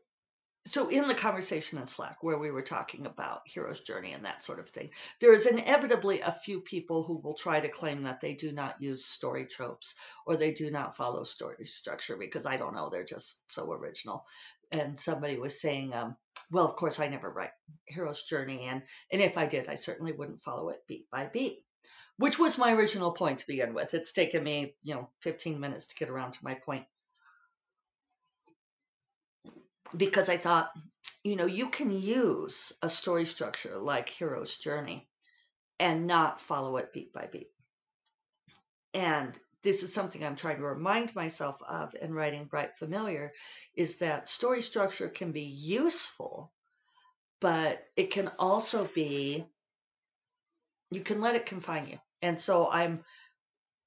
so 0.65 0.89
in 0.89 1.07
the 1.07 1.15
conversation 1.15 1.79
in 1.79 1.87
Slack 1.87 2.23
where 2.23 2.39
we 2.39 2.51
were 2.51 2.63
talking 2.63 3.07
about 3.07 3.43
hero's 3.47 3.81
journey 3.81 4.13
and 4.13 4.25
that 4.25 4.43
sort 4.43 4.59
of 4.59 4.69
thing, 4.69 4.91
there 5.21 5.35
is 5.35 5.47
inevitably 5.47 6.21
a 6.21 6.33
few 6.33 6.61
people 6.61 7.03
who 7.03 7.19
will 7.19 7.35
try 7.35 7.61
to 7.61 7.69
claim 7.69 8.03
that 8.03 8.21
they 8.21 8.35
do 8.35 8.53
not 8.53 8.81
use 8.81 9.05
story 9.05 9.45
tropes 9.45 9.95
or 10.27 10.37
they 10.37 10.53
do 10.53 10.71
not 10.71 10.97
follow 10.97 11.25
story 11.25 11.65
structure 11.67 12.17
because 12.17 12.47
I 12.47 12.57
don't 12.57 12.75
know, 12.75 12.89
they're 12.91 13.05
just 13.05 13.51
so 13.51 13.71
original. 13.73 14.25
And 14.73 14.99
somebody 14.99 15.39
was 15.39 15.61
saying, 15.61 15.93
um, 15.95 16.17
well, 16.53 16.65
of 16.65 16.77
course, 16.77 17.01
I 17.01 17.09
never 17.09 17.31
write 17.31 17.51
Hero's 17.87 18.23
Journey, 18.23 18.65
and 18.65 18.83
and 19.13 19.23
if 19.23 19.39
I 19.39 19.47
did, 19.47 19.69
I 19.69 19.75
certainly 19.75 20.13
wouldn't 20.13 20.41
follow 20.41 20.69
it 20.71 20.87
beat 20.87 21.11
by 21.11 21.27
beat, 21.27 21.65
which 22.19 22.39
was 22.39 22.59
my 22.59 22.73
original 22.73 23.13
point 23.13 23.39
to 23.41 23.47
begin 23.47 23.75
with. 23.75 23.95
It's 23.95 24.13
taken 24.13 24.43
me, 24.45 24.77
you 24.83 24.95
know, 24.95 25.11
15 25.21 25.59
minutes 25.61 25.87
to 25.89 25.97
get 25.97 26.09
around 26.09 26.33
to 26.33 26.45
my 26.45 26.55
point 26.55 26.85
because 29.97 30.29
I 30.29 30.37
thought, 30.37 30.71
you 31.25 31.37
know, 31.37 31.47
you 31.47 31.71
can 31.71 31.91
use 31.91 32.73
a 32.83 32.89
story 32.89 33.25
structure 33.25 33.79
like 33.79 34.09
Hero's 34.09 34.57
Journey 34.57 35.09
and 35.79 36.07
not 36.07 36.41
follow 36.41 36.77
it 36.79 36.93
beat 36.93 37.13
by 37.13 37.29
beat. 37.31 37.51
And 38.95 39.35
this 39.67 39.83
is 39.83 39.93
something 39.93 40.25
I'm 40.25 40.37
trying 40.37 40.59
to 40.59 40.63
remind 40.63 41.13
myself 41.17 41.61
of 41.69 41.93
in 42.01 42.15
writing 42.15 42.45
Bright 42.45 42.77
Familiar 42.77 43.33
is 43.75 43.99
that 43.99 44.29
story 44.29 44.63
structure 44.63 45.09
can 45.09 45.33
be 45.33 45.43
useful, 45.43 46.53
but 47.41 47.83
it 47.97 48.13
can 48.13 48.31
also 48.39 48.89
be, 48.95 49.45
you 50.93 51.01
can 51.01 51.21
let 51.21 51.35
it 51.35 51.47
confine 51.47 51.89
you. 51.89 51.99
And 52.23 52.39
so 52.39 52.71
I'm, 52.71 53.03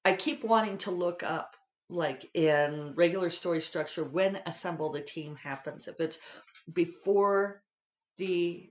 I 0.04 0.12
keep 0.12 0.44
wanting 0.44 0.76
to 0.78 0.90
look 0.90 1.22
up 1.22 1.56
like 1.88 2.26
in 2.34 2.92
regular 2.94 3.30
story 3.30 3.62
structure 3.62 4.04
when 4.04 4.38
assemble 4.44 4.92
the 4.92 5.00
team 5.00 5.34
happens 5.34 5.88
if 5.88 5.98
it's 5.98 6.18
before 6.70 7.62
the 8.18 8.70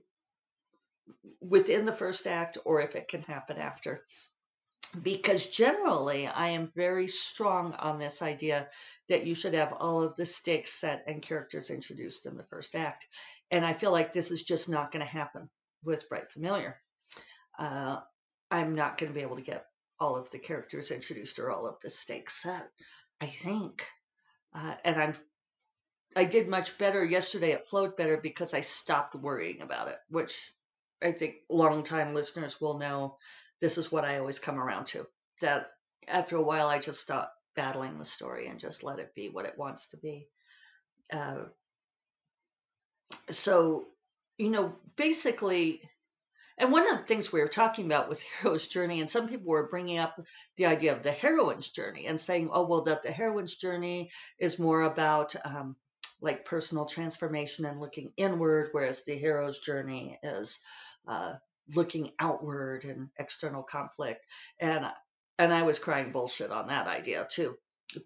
within 1.40 1.84
the 1.84 1.92
first 1.92 2.28
act 2.28 2.56
or 2.64 2.80
if 2.80 2.94
it 2.94 3.08
can 3.08 3.22
happen 3.22 3.58
after 3.58 4.04
because 5.02 5.46
generally 5.46 6.26
I 6.26 6.48
am 6.48 6.68
very 6.74 7.08
strong 7.08 7.74
on 7.74 7.98
this 7.98 8.22
idea 8.22 8.68
that 9.08 9.26
you 9.26 9.34
should 9.34 9.54
have 9.54 9.72
all 9.72 10.02
of 10.02 10.16
the 10.16 10.26
stakes 10.26 10.72
set 10.72 11.04
and 11.06 11.22
characters 11.22 11.70
introduced 11.70 12.26
in 12.26 12.36
the 12.36 12.42
first 12.42 12.74
act. 12.74 13.06
And 13.50 13.64
I 13.64 13.72
feel 13.72 13.92
like 13.92 14.12
this 14.12 14.30
is 14.30 14.44
just 14.44 14.68
not 14.68 14.92
going 14.92 15.04
to 15.04 15.10
happen 15.10 15.48
with 15.84 16.08
Bright 16.08 16.28
Familiar. 16.28 16.80
Uh, 17.58 17.98
I'm 18.50 18.74
not 18.74 18.98
going 18.98 19.12
to 19.12 19.14
be 19.14 19.22
able 19.22 19.36
to 19.36 19.42
get 19.42 19.66
all 19.98 20.16
of 20.16 20.30
the 20.30 20.38
characters 20.38 20.90
introduced 20.90 21.38
or 21.38 21.50
all 21.50 21.66
of 21.66 21.76
the 21.82 21.90
stakes 21.90 22.42
set, 22.42 22.68
I 23.20 23.26
think. 23.26 23.86
Uh, 24.54 24.74
and 24.84 25.00
I'm 25.00 25.14
I 26.16 26.24
did 26.24 26.48
much 26.48 26.76
better 26.76 27.04
yesterday. 27.04 27.52
It 27.52 27.66
flowed 27.66 27.96
better 27.96 28.16
because 28.16 28.52
I 28.52 28.62
stopped 28.62 29.14
worrying 29.14 29.62
about 29.62 29.88
it, 29.88 29.98
which 30.08 30.52
I 31.02 31.12
think 31.12 31.36
longtime 31.48 32.14
listeners 32.14 32.60
will 32.60 32.78
know 32.78 33.16
this 33.60 33.78
is 33.78 33.92
what 33.92 34.04
I 34.04 34.18
always 34.18 34.38
come 34.38 34.58
around 34.58 34.86
to. 34.86 35.06
That 35.40 35.70
after 36.08 36.36
a 36.36 36.42
while, 36.42 36.68
I 36.68 36.78
just 36.78 37.00
stop 37.00 37.32
battling 37.56 37.98
the 37.98 38.04
story 38.04 38.46
and 38.46 38.58
just 38.58 38.82
let 38.82 38.98
it 38.98 39.14
be 39.14 39.28
what 39.28 39.46
it 39.46 39.58
wants 39.58 39.88
to 39.88 39.96
be. 39.98 40.28
Uh, 41.12 41.44
so, 43.28 43.86
you 44.38 44.50
know, 44.50 44.74
basically, 44.96 45.80
and 46.58 46.72
one 46.72 46.88
of 46.90 46.98
the 46.98 47.04
things 47.04 47.32
we 47.32 47.40
were 47.40 47.48
talking 47.48 47.86
about 47.86 48.08
was 48.08 48.20
hero's 48.42 48.68
journey, 48.68 49.00
and 49.00 49.10
some 49.10 49.28
people 49.28 49.48
were 49.48 49.70
bringing 49.70 49.98
up 49.98 50.20
the 50.56 50.66
idea 50.66 50.94
of 50.94 51.02
the 51.02 51.12
heroine's 51.12 51.70
journey 51.70 52.06
and 52.06 52.20
saying, 52.20 52.50
oh, 52.52 52.66
well, 52.66 52.82
that 52.82 53.02
the 53.02 53.12
heroine's 53.12 53.56
journey 53.56 54.10
is 54.38 54.58
more 54.58 54.82
about 54.82 55.34
um, 55.44 55.76
like 56.20 56.44
personal 56.44 56.84
transformation 56.84 57.64
and 57.64 57.80
looking 57.80 58.12
inward, 58.16 58.68
whereas 58.72 59.04
the 59.04 59.14
hero's 59.14 59.60
journey 59.60 60.18
is 60.22 60.60
uh, 61.08 61.34
looking 61.74 62.10
outward 62.18 62.84
and 62.84 63.08
external 63.18 63.62
conflict 63.62 64.26
and 64.60 64.86
and 65.38 65.52
i 65.52 65.62
was 65.62 65.78
crying 65.78 66.12
bullshit 66.12 66.50
on 66.50 66.68
that 66.68 66.86
idea 66.86 67.26
too 67.30 67.56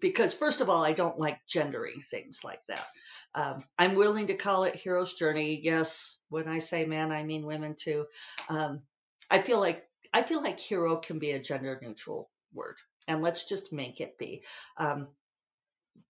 because 0.01 0.33
first 0.33 0.61
of 0.61 0.69
all 0.69 0.83
i 0.83 0.93
don't 0.93 1.19
like 1.19 1.39
gendering 1.47 1.99
things 1.99 2.41
like 2.43 2.65
that. 2.67 2.85
Um, 3.35 3.63
i'm 3.77 3.95
willing 3.95 4.27
to 4.27 4.33
call 4.33 4.63
it 4.63 4.75
hero's 4.75 5.13
journey. 5.13 5.59
Yes 5.63 6.21
when 6.29 6.47
i 6.47 6.59
say 6.59 6.85
man 6.85 7.11
i 7.11 7.23
mean 7.23 7.45
women 7.45 7.75
too. 7.77 8.05
Um, 8.49 8.81
i 9.29 9.39
feel 9.39 9.59
like 9.59 9.83
i 10.13 10.21
feel 10.21 10.41
like 10.41 10.59
hero 10.59 10.97
can 10.97 11.19
be 11.19 11.31
a 11.31 11.39
gender 11.39 11.79
neutral 11.81 12.29
word 12.53 12.77
and 13.07 13.21
let's 13.21 13.47
just 13.47 13.71
make 13.71 14.01
it 14.01 14.17
be. 14.17 14.43
Um, 14.77 15.07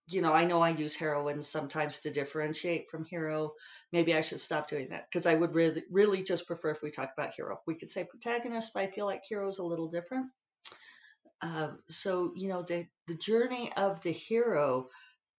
you 0.08 0.22
know, 0.22 0.34
I 0.34 0.46
know 0.46 0.62
I 0.62 0.70
use 0.70 0.96
heroine 0.96 1.42
sometimes 1.42 2.00
to 2.00 2.12
differentiate 2.12 2.88
from 2.88 3.06
hero. 3.06 3.54
Maybe 3.92 4.14
I 4.16 4.22
should 4.22 4.40
stop 4.40 4.70
doing 4.70 4.90
that 4.90 5.08
because 5.10 5.26
I 5.26 5.34
would 5.34 5.56
really, 5.56 5.84
really 5.90 6.24
just 6.24 6.46
prefer 6.46 6.72
if 6.72 6.84
we 6.84 6.92
talk 6.92 7.12
about 7.18 7.34
hero. 7.34 7.60
We 7.66 7.76
could 7.76 7.90
say 7.90 8.06
protagonist, 8.06 8.72
but 8.74 8.84
I 8.84 8.88
feel 8.88 9.06
like 9.06 9.24
hero 9.26 9.48
is 9.48 9.60
a 9.60 9.64
little 9.64 9.88
different. 9.88 10.28
Uh, 11.42 11.72
so 11.90 12.32
you 12.36 12.48
know, 12.48 12.62
the 12.62 12.88
the 13.08 13.16
journey 13.16 13.72
of 13.78 14.02
the 14.02 14.12
hero 14.12 14.90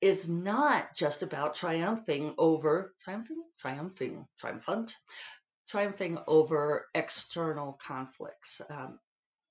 is 0.01 0.29
not 0.29 0.95
just 0.95 1.23
about 1.23 1.55
triumphing 1.55 2.35
over 2.39 2.95
triumphing, 3.03 3.43
triumphing, 3.59 4.27
triumphant, 4.39 4.95
triumphing 5.69 6.19
over 6.27 6.87
external 6.95 7.75
conflicts. 7.75 8.61
Um, 8.71 8.99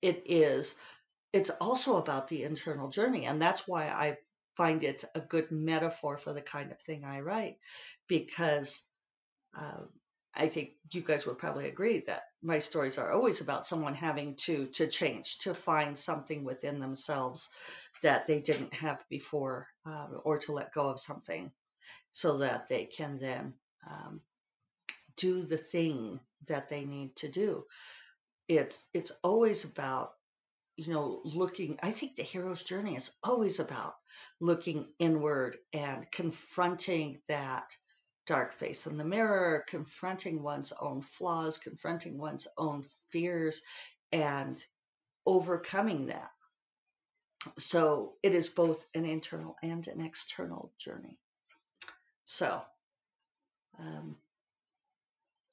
it 0.02 0.22
is. 0.26 0.78
It's 1.32 1.50
also 1.60 1.98
about 1.98 2.28
the 2.28 2.44
internal 2.44 2.88
journey, 2.88 3.26
and 3.26 3.40
that's 3.42 3.66
why 3.68 3.88
I 3.88 4.18
find 4.56 4.82
it's 4.82 5.04
a 5.14 5.20
good 5.20 5.50
metaphor 5.50 6.16
for 6.16 6.32
the 6.32 6.42
kind 6.42 6.72
of 6.72 6.80
thing 6.80 7.04
I 7.04 7.20
write 7.20 7.58
because 8.08 8.88
um, 9.58 9.88
I 10.34 10.48
think 10.48 10.72
you 10.92 11.02
guys 11.02 11.26
would 11.26 11.38
probably 11.38 11.68
agree 11.68 12.00
that 12.06 12.24
my 12.42 12.58
stories 12.58 12.98
are 12.98 13.12
always 13.12 13.40
about 13.40 13.66
someone 13.66 13.94
having 13.94 14.34
to 14.36 14.66
to 14.66 14.86
change 14.86 15.38
to 15.38 15.54
find 15.54 15.96
something 15.96 16.44
within 16.44 16.78
themselves 16.78 17.48
that 18.02 18.26
they 18.26 18.40
didn't 18.40 18.74
have 18.74 19.04
before 19.08 19.68
um, 19.86 20.20
or 20.24 20.38
to 20.38 20.52
let 20.52 20.72
go 20.72 20.88
of 20.88 21.00
something 21.00 21.50
so 22.10 22.36
that 22.38 22.68
they 22.68 22.84
can 22.84 23.18
then 23.18 23.54
um, 23.90 24.20
do 25.16 25.42
the 25.42 25.56
thing 25.56 26.20
that 26.46 26.68
they 26.68 26.84
need 26.84 27.16
to 27.16 27.28
do. 27.28 27.64
It's 28.48 28.88
it's 28.92 29.12
always 29.22 29.64
about 29.64 30.12
you 30.76 30.92
know 30.92 31.20
looking 31.24 31.78
i 31.82 31.90
think 31.90 32.14
the 32.14 32.22
hero's 32.22 32.62
journey 32.62 32.96
is 32.96 33.12
always 33.24 33.60
about 33.60 33.94
looking 34.40 34.86
inward 34.98 35.56
and 35.72 36.10
confronting 36.10 37.18
that 37.28 37.64
dark 38.26 38.52
face 38.52 38.86
in 38.86 38.96
the 38.96 39.04
mirror 39.04 39.64
confronting 39.68 40.42
one's 40.42 40.72
own 40.80 41.00
flaws 41.00 41.56
confronting 41.58 42.18
one's 42.18 42.46
own 42.58 42.82
fears 43.10 43.62
and 44.12 44.64
overcoming 45.26 46.06
that. 46.06 46.30
So 47.58 48.14
it 48.22 48.34
is 48.34 48.48
both 48.48 48.86
an 48.94 49.04
internal 49.04 49.56
and 49.62 49.86
an 49.88 50.00
external 50.00 50.72
journey. 50.78 51.18
So 52.24 52.62
um, 53.78 54.16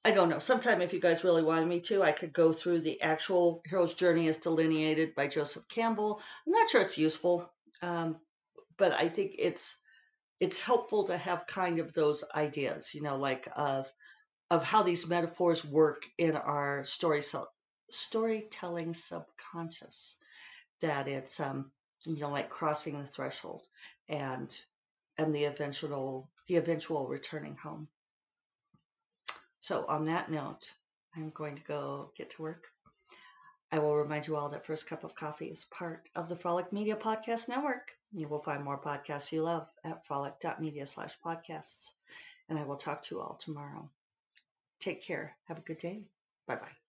I 0.06 0.12
don't 0.12 0.28
know. 0.30 0.40
Sometime, 0.40 0.82
if 0.82 0.92
you 0.92 1.00
guys 1.00 1.24
really 1.24 1.44
wanted 1.44 1.68
me 1.68 1.80
to, 1.82 2.04
I 2.04 2.12
could 2.12 2.34
go 2.34 2.52
through 2.52 2.80
the 2.80 3.02
actual 3.02 3.62
hero's 3.66 3.96
journey 3.96 4.28
as 4.28 4.38
delineated 4.38 5.16
by 5.16 5.28
Joseph 5.28 5.68
Campbell. 5.70 6.22
I'm 6.46 6.52
not 6.52 6.70
sure 6.70 6.82
it's 6.82 6.98
useful, 6.98 7.50
um, 7.82 8.18
but 8.78 8.92
I 8.94 9.08
think 9.08 9.36
it's 9.40 9.78
it's 10.42 10.60
helpful 10.60 11.06
to 11.06 11.18
have 11.18 11.48
kind 11.48 11.80
of 11.80 11.94
those 11.94 12.24
ideas, 12.36 12.94
you 12.94 13.02
know, 13.02 13.16
like 13.18 13.48
of 13.56 13.90
of 14.52 14.66
how 14.66 14.84
these 14.84 15.08
metaphors 15.10 15.64
work 15.64 16.06
in 16.18 16.36
our 16.36 16.84
story 16.84 17.22
storytelling 17.90 18.94
subconscious. 18.94 20.18
That 20.82 21.08
it's 21.08 21.40
um, 21.40 21.72
you 22.06 22.18
know, 22.18 22.30
like 22.30 22.50
crossing 22.50 23.00
the 23.00 23.08
threshold 23.08 23.64
and 24.10 24.54
and 25.18 25.34
the 25.34 25.46
eventual 25.46 26.30
the 26.48 26.58
eventual 26.58 27.08
returning 27.08 27.56
home. 27.56 27.88
So, 29.64 29.86
on 29.88 30.04
that 30.06 30.30
note, 30.30 30.74
I'm 31.16 31.30
going 31.30 31.56
to 31.56 31.64
go 31.64 32.12
get 32.18 32.32
to 32.32 32.42
work. 32.42 32.68
I 33.72 33.80
will 33.80 33.96
remind 33.96 34.28
you 34.28 34.36
all 34.36 34.50
that 34.50 34.66
First 34.66 34.90
Cup 34.90 35.06
of 35.06 35.16
Coffee 35.16 35.46
is 35.46 35.64
part 35.64 36.10
of 36.18 36.28
the 36.28 36.36
Frolic 36.36 36.74
Media 36.74 36.98
Podcast 36.98 37.48
Network. 37.48 37.92
You 38.12 38.28
will 38.28 38.40
find 38.40 38.62
more 38.62 38.78
podcasts 38.78 39.32
you 39.32 39.42
love 39.42 39.70
at 39.86 40.06
frolic.media 40.06 40.86
slash 40.86 41.18
podcasts. 41.26 41.92
And 42.50 42.60
I 42.60 42.64
will 42.66 42.76
talk 42.76 43.04
to 43.04 43.16
you 43.16 43.22
all 43.22 43.36
tomorrow. 43.36 43.90
Take 44.82 45.02
care. 45.02 45.38
Have 45.46 45.60
a 45.60 45.62
good 45.62 45.78
day. 45.78 46.04
Bye 46.46 46.58
bye. 46.58 46.83